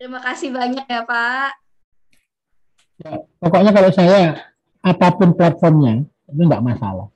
[0.00, 1.50] Terima kasih banyak ya Pak.
[2.98, 4.34] Ya, pokoknya kalau saya
[4.82, 7.08] apa pun platformnya itu enggak masalah.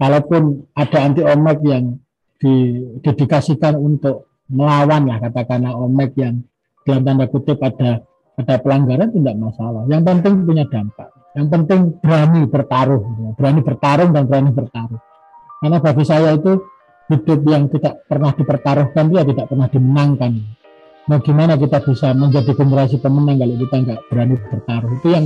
[0.00, 2.00] Kalaupun ada anti omek yang
[2.40, 6.40] didedikasikan untuk melawan lah katakanlah omek yang
[6.88, 8.02] dalam tanda kutip ada
[8.40, 9.84] ada pelanggaran itu tidak masalah.
[9.86, 11.08] Yang penting punya dampak.
[11.36, 13.02] Yang penting berani bertaruh,
[13.38, 15.00] berani bertarung dan berani bertaruh.
[15.60, 16.52] Karena bagi saya itu
[17.12, 20.32] hidup yang tidak pernah dipertaruhkan dia tidak pernah dimenangkan.
[21.10, 24.90] Nah, gimana kita bisa menjadi generasi pemenang kalau kita nggak berani bertaruh?
[24.96, 25.24] Itu yang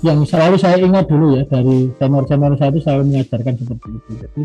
[0.00, 4.10] yang selalu saya ingat dulu ya dari senior-senior saya itu selalu mengajarkan seperti itu.
[4.16, 4.42] Jadi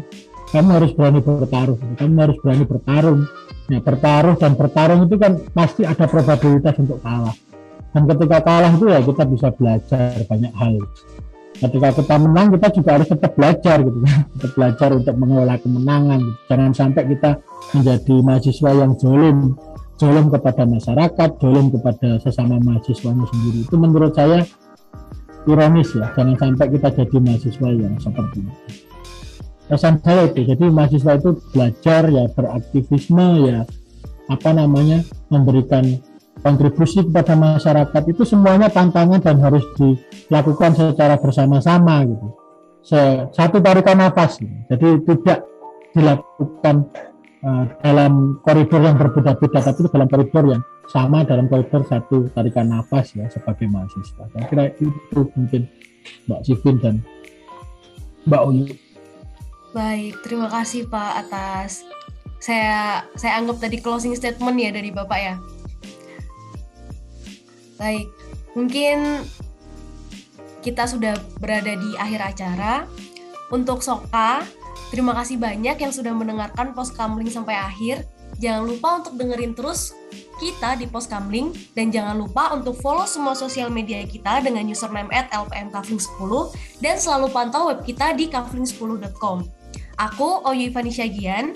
[0.51, 3.21] kamu harus berani bertaruh, kamu harus berani bertarung.
[3.65, 7.33] Ya, bertaruh dan bertarung itu kan pasti ada probabilitas untuk kalah.
[7.95, 10.75] Dan ketika kalah itu ya kita bisa belajar banyak hal.
[11.55, 16.19] Ketika kita menang kita juga harus tetap belajar gitu kan, tetap belajar untuk mengelola kemenangan.
[16.19, 16.39] Gitu.
[16.51, 17.31] Jangan sampai kita
[17.71, 19.37] menjadi mahasiswa yang jolim,
[19.95, 23.59] jolim kepada masyarakat, jolim kepada sesama mahasiswanya sendiri.
[23.63, 24.43] Itu menurut saya
[25.45, 28.53] ironis ya jangan sampai kita jadi mahasiswa yang seperti itu.
[29.65, 33.59] Pesan saya itu jadi mahasiswa itu belajar ya beraktivisme ya
[34.29, 35.01] apa namanya
[35.33, 35.97] memberikan
[36.45, 38.01] kontribusi kepada masyarakat.
[38.09, 42.27] Itu semuanya tantangan dan harus dilakukan secara bersama-sama gitu.
[43.33, 44.53] Satu tarikan nafas gitu.
[44.69, 45.39] jadi tidak
[45.97, 46.85] dilakukan
[47.45, 53.13] uh, dalam koridor yang berbeda-beda tapi dalam koridor yang sama dalam koridor satu tarikan nafas
[53.13, 54.25] ya sebagai mahasiswa.
[54.33, 55.69] Saya kira itu mungkin
[56.29, 56.95] Mbak Sifin dan
[58.25, 58.65] Mbak Uyu.
[59.73, 61.85] Baik, terima kasih Pak atas
[62.41, 65.35] saya saya anggap tadi closing statement ya dari Bapak ya.
[67.75, 68.07] Baik,
[68.55, 69.27] mungkin
[70.63, 72.73] kita sudah berada di akhir acara.
[73.53, 74.41] Untuk Soka,
[74.89, 78.05] terima kasih banyak yang sudah mendengarkan post kamling sampai akhir.
[78.36, 79.95] Jangan lupa untuk dengerin terus
[80.36, 85.31] kita di Poskamling dan jangan lupa untuk follow semua sosial media kita dengan username at
[85.31, 86.31] lpmkavling10
[86.83, 89.47] dan selalu pantau web kita di kavling10.com.
[89.95, 91.55] Aku Oyu Ivani Syagian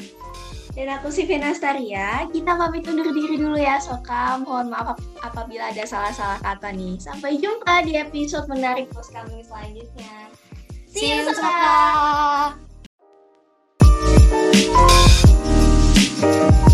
[0.80, 2.24] dan aku si Staria.
[2.32, 4.40] Kita pamit undur diri dulu ya Soka.
[4.40, 6.96] Mohon maaf apabila ada salah-salah kata nih.
[7.04, 10.32] Sampai jumpa di episode menarik Poskamling selanjutnya.
[10.88, 12.69] See you Soka!
[16.20, 16.69] Thank you.